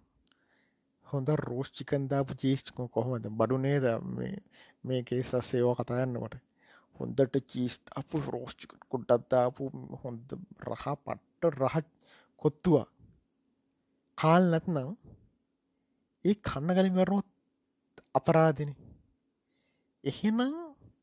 හොඳ 1.06 1.28
රෝස් 1.40 1.68
චිකන්දාපු 1.70 2.32
චීස්ක 2.34 2.74
කොහොමද? 2.88 3.26
බඩු 3.30 3.56
නේද? 3.58 3.86
මේකේ 4.84 5.22
සස්සේවා 5.22 5.78
කතායන්නමට 5.78 6.34
හොඳට 7.00 7.36
චීස් 7.44 7.74
අපපු 7.92 8.20
රෝස්්චික 8.26 8.72
කුඩ්ඩත්දාපු 8.90 9.70
හොඳ 10.02 10.34
රහ 10.64 10.84
පට්ට 10.96 11.42
රහ 11.52 11.76
කොත්තුවා 12.42 12.86
කාල් 14.18 14.44
නැත්නම් 14.46 14.90
ඒ 16.26 16.34
කන්න 16.46 16.76
කලින් 16.76 16.94
වැරුණොත් 16.94 17.28
අපරාධන. 18.14 18.72
එහෙනම් 20.04 20.40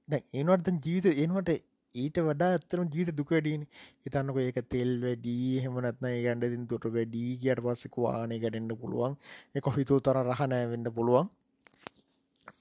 දැ 0.10 0.22
ඒනවර්ද 0.34 0.68
ජීවිත 0.86 1.22
එනවට 1.24 1.52
ඊට 1.96 2.18
වඩා 2.20 2.50
ඇත්තනම් 2.54 2.90
ජීවිත 2.94 3.18
දුකඩීන 3.18 3.64
හිතන්නක 4.04 4.38
ඒක 4.40 4.60
තෙල් 4.68 4.92
වැඩී 5.02 5.62
හෙමනත්න 5.64 6.08
ගන්ඩදින් 6.26 6.68
තුට 6.68 6.86
වැඩී 6.96 7.32
කියට 7.38 7.64
පස්සෙක 7.66 7.98
වානය 8.00 8.40
ගැටෙන්න්න 8.44 8.76
පුළුවන්. 8.76 9.14
එක 9.56 9.66
හිතූ 9.78 10.00
තර 10.02 10.20
රහනෑ 10.26 10.66
වෙන්න 10.72 10.94
පුළුවන්. 10.98 11.30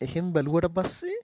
එහෙම 0.00 0.26
බැලුවට 0.34 0.68
පස්සේ 0.76 1.18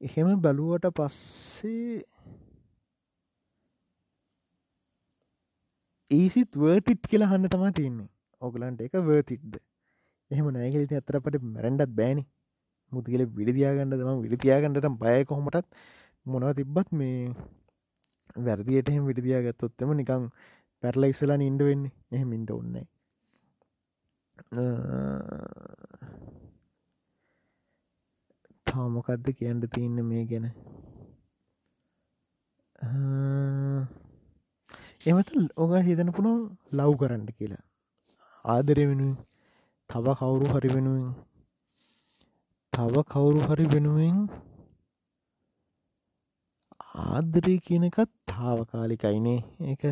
එහෙම 0.00 0.28
බැලුවට 0.40 0.88
පස්සේ 0.96 2.02
ඒසිත් 6.16 6.50
වර්ටිට් 6.62 7.02
කියලා 7.10 7.30
හන්න 7.32 7.52
තමා 7.54 7.72
තියන්නේ. 7.78 8.08
ඔගලන්ට 8.42 8.80
එක 8.86 8.94
වර්තිට්ද 9.08 9.54
එහෙම 10.30 10.46
නෑගලති 10.56 11.00
අතරපට 11.00 11.42
මැරන්ඩත් 11.54 11.92
බෑනි. 12.00 12.24
මුතිකල 12.92 13.24
විඩිතියාගන්නට 13.38 14.00
තම 14.00 14.24
විඩිතියාගන්නට 14.24 14.88
බය 15.02 15.20
කොහොමටත්. 15.30 15.66
මොනව 16.26 16.50
තිබ්බත් 16.58 16.88
මේ 16.98 17.18
වැරදියට 18.46 18.90
එහෙම 18.90 19.04
විඩිදියා 19.10 19.44
ගත්තොත්තම 19.46 19.90
නිකං 20.00 20.24
පැරල 20.82 21.10
ඉස්සලා 21.12 21.40
ඉන්ඩ 21.50 21.62
වෙන්නේ. 21.68 21.94
එහෙම 22.14 22.30
ඉන්ට 22.38 22.50
ඔන්නේ 22.58 22.86
තාමොකක්ද 28.66 29.26
කියන්ට 29.38 29.66
තියන්න 29.74 29.98
මේ 30.10 30.24
ගැන? 30.30 30.46
එමත 35.04 35.30
ඕග 35.56 35.72
හිතන 35.86 36.10
පුළොන් 36.16 36.40
ලව් 36.72 36.92
කරන්න 37.00 37.24
කියලා. 37.30 37.64
ආදරය 38.44 38.84
වෙනුවෙන් 38.90 39.16
තව 39.90 40.06
කවුරු 40.20 40.46
හරි 40.52 40.68
වෙනුවෙන් 40.74 41.08
තව 42.72 42.94
කවුරු 43.12 43.40
හරි 43.48 43.66
වෙනුවෙන් 43.72 44.16
ආදරී 47.08 47.58
කියනකත් 47.58 48.10
තාවකාලිකයිනේ 48.26 49.40
ඒක 49.64 49.82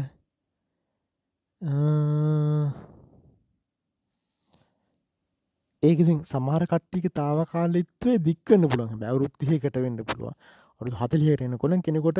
ඒකති 5.82 6.14
සමහර 6.24 6.64
කට්ටික 6.66 7.06
තාවකාලිත්වය 7.12 8.12
දික්වන්න 8.20 8.64
පුළුවන්. 8.70 8.98
බැවරුත්තිහකට 8.98 9.76
වෙන්න 9.84 10.00
පුළුවන්. 10.04 10.34
ඔරු 10.80 10.96
හතලිහරෙන 11.00 11.54
කොන 11.58 11.78
කෙනෙකොට 11.82 12.18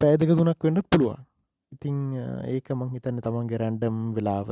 පෑදක 0.00 0.30
තුනක් 0.30 0.64
වෙන්නත් 0.64 0.86
පුළුවන්. 0.90 1.22
ඉතිං 1.74 1.98
ඒක 2.46 2.66
මං 2.70 2.92
හිතන්න 2.94 3.20
තමන්ගේ 3.20 3.60
රැන්ඩම් 3.60 3.98
වෙලාව. 4.16 4.48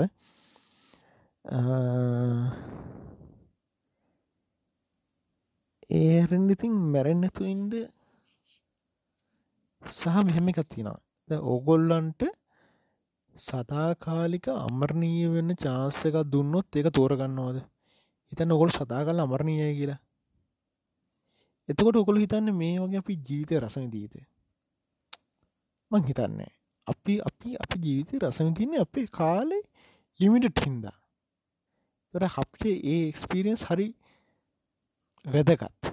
ඒරෙන් 5.92 6.44
ඉතින් 6.50 6.74
මැරෙන්න්නතු 6.92 7.42
ඉන්ඩ 7.46 7.74
සහ 9.82 10.22
මෙහෙම 10.22 10.48
එකත් 10.48 10.68
තියෙනවා. 10.68 11.00
ඕගොල්ලන්ට 11.46 12.22
සදාකාලික 13.36 14.46
අමරණීය 14.48 15.28
වෙන්න 15.34 15.56
චාන්සක 15.56 16.16
දුන්නොත් 16.26 16.68
ඒක 16.72 16.88
තෝරගන්නවාද? 16.90 17.58
හිතන්න 18.32 18.54
ඔකොල් 18.56 18.70
සදා 18.70 19.02
කල 19.04 19.20
අමරණීයය 19.20 19.74
කියලා. 19.74 20.00
එතකොට 21.68 21.96
ඔකොළ 21.96 22.22
හිතන්න 22.22 22.48
මේ 22.54 22.76
වගේ 22.78 23.00
අපි 23.00 23.14
ජීවිතය 23.18 23.54
රසන 23.58 23.90
දීත 23.90 24.14
මං 25.90 26.02
හිතන්නේ. 26.02 26.52
අපි 26.86 27.14
අපි 27.20 27.56
අපි 27.56 27.76
ජීවිතය 27.78 28.20
රසන 28.20 28.54
තින්නේ 28.54 28.80
අපේ 28.80 29.06
කාලේ 29.12 29.62
ලිමිටට් 30.20 30.64
හින්දා. 30.64 30.96
තොර 32.14 32.24
හප්ටේ 32.28 32.76
ඒ 32.86 33.00
එක්ස්පිරියන්ස් 33.08 33.64
හරි 33.64 33.88
වැදගත්. 35.24 35.92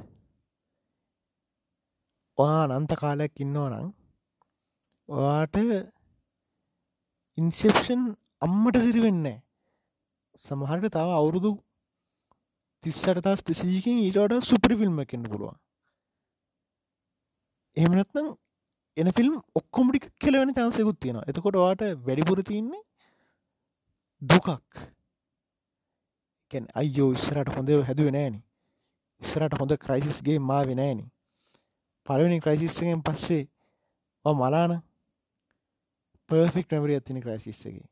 ඔයා 2.37 2.65
අනන්ත 2.69 2.91
කාලයක් 2.95 3.33
ඉන්නවා 3.39 3.69
නම් 3.71 3.87
ඔයාට 5.09 5.55
ඉන්සෙප්ෂන් 7.37 8.03
අම්මට 8.41 8.77
සිරි 8.79 9.01
වෙන්න 9.01 9.25
සමහට 10.39 10.85
තව 10.89 11.07
අවුරුදු 11.13 11.51
තිස්සට 12.83 13.21
තස් 13.21 13.41
තිසීකින් 13.43 13.97
ඊටට 13.99 14.35
සුපරි 14.41 14.75
ෆිල්ම් 14.75 15.01
එකන්න 15.03 15.25
පුළුවන්. 15.25 15.57
එහමනත්නම් 17.77 18.29
එන 18.99 19.11
ෆිල්ම් 19.11 19.33
ඔක්කොමටි 19.55 19.99
කෙලවෙන 20.17 20.53
චන්සයකුත් 20.53 20.99
තියෙනවා. 20.99 21.27
එතකොට 21.27 21.55
වාට 21.55 21.83
වැඩිපුර 22.03 22.43
තියන්නේ 22.43 22.81
දුකක්. 24.21 24.49
අයෝ 26.73 27.13
ඉස්සරට 27.13 27.49
හොඳ 27.49 27.69
හැදුව 27.83 28.09
නෑන 28.09 28.35
ඉස්සරට 29.21 29.55
හොඳ 29.59 29.73
ක්‍රයිසිස්ගේ 29.77 30.37
මා 30.41 30.61
වෙනෑන 30.63 31.01
පලවෙනි 32.05 32.39
ක්‍රයිසිස්සගෙන් 32.39 33.03
පස්සේ 33.03 33.43
මලාන 34.25 34.73
පර්ෆෙක් 36.29 36.71
නවර 36.71 36.91
ඇතින 36.91 37.21
ක්‍රයිසිස්සගේ 37.21 37.85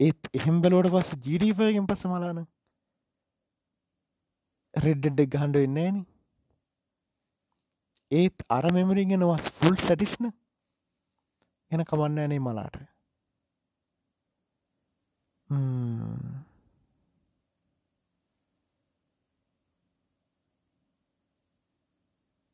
ඒත් 0.00 0.30
එහෙම් 0.32 0.60
බැලෝට 0.62 0.90
පස්ස 0.90 1.22
ජීඩීෆයගෙන් 1.24 1.86
පස්ස 1.86 2.04
මලාන 2.06 2.42
රෙඩ්ඩෙක් 4.74 5.30
ගහන්ඩ 5.30 5.56
වෙන්නේන 5.56 6.02
ඒත් 8.10 8.36
අර 8.48 8.64
මෙමරිගෙන 8.72 9.20
නොවස් 9.20 9.46
ෆුල් 9.50 9.76
සැටිස්න 9.78 10.28
එන 11.70 11.82
කමන්න 11.84 12.18
ඇනේ 12.18 12.40
මලාට. 12.40 12.76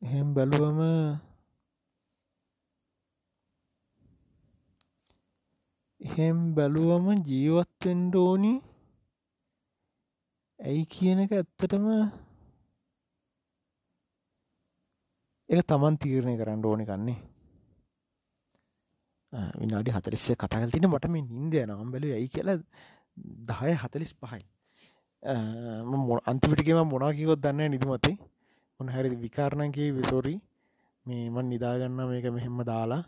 එහෙම් 0.01 0.33
බැලුවම 0.35 0.81
එහෙම් 6.01 6.39
බැලුවම 6.55 7.07
ජීවත්වෙන්ඩ 7.23 8.13
ඕනි. 8.17 8.53
ඇයි 10.59 10.83
කියන 10.87 11.19
එක 11.23 11.31
ඇත්තටම 11.33 11.85
එක 15.53 15.61
තමන් 15.63 15.95
තීරණය 15.97 16.35
කරන්න 16.35 16.65
ඕනි 16.65 16.85
කන්නේ. 16.85 17.17
විනාඩි 19.55 19.91
හතලිස්සේ 19.91 20.35
කතාගල් 20.35 20.71
තින 20.71 20.87
මට 20.87 21.05
මේ 21.07 21.23
නින්දය 21.23 21.65
නම් 21.65 21.91
බැලු 21.91 22.07
ඇයි 22.09 22.27
කියලා 22.27 22.57
දහය 23.49 23.73
හතලිස් 23.75 24.13
පහයි. 24.15 24.43
අන්තිපිටිකම 26.23 26.81
මොනාකිකොත් 26.85 27.39
දන්න 27.39 27.71
නිදුමතේ. 27.71 28.17
මොනහැරි 28.79 29.15
විකාරණගේ 29.17 29.89
විසෝරී 29.91 30.39
මේමන් 31.05 31.47
නිදාගන්න 31.47 31.99
මේක 32.03 32.25
මෙහෙම්ම 32.31 32.59
දාලා 32.63 33.03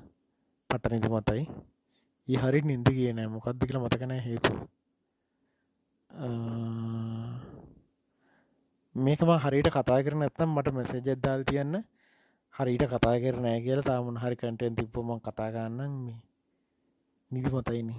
පට 0.70 0.94
නිදුමතයි. 0.94 1.44
ඒ 2.28 2.38
හරි 2.38 2.60
නින්ද 2.62 2.88
කියන 2.90 3.20
මොකක්ද 3.30 3.62
කියල 3.62 3.80
මතකන 3.80 4.14
හේතු 4.20 4.54
මේකම 8.96 9.30
හරිට 9.38 9.70
කතා 9.70 10.00
කරන 10.00 10.24
ඇත්තම් 10.24 10.50
මට 10.50 10.74
මෙසේජද්දාල් 10.74 11.42
තියන්න. 11.44 11.76
හරිට 12.56 12.84
කතා 12.88 13.16
කරනෑ 13.24 13.60
කියල 13.64 13.82
තාමන් 13.84 14.18
හරි 14.22 14.36
කටෙන් 14.40 14.76
තිබ්පම 14.78 15.10
කතා 15.20 15.50
ගන්න 15.56 15.94
මේ. 16.06 16.20
නිදි 17.32 17.50
මතයින 17.52 17.90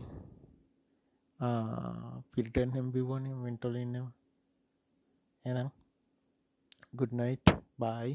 පිරිටන් 2.32 2.70
හෙම්බිවන 2.76 3.24
මෙන්ටොල 3.42 3.76
ඉන්නවා 3.76 4.12
එනම් 5.44 5.68
good 6.94 7.12
night 7.12 7.44
bye. 7.78 8.14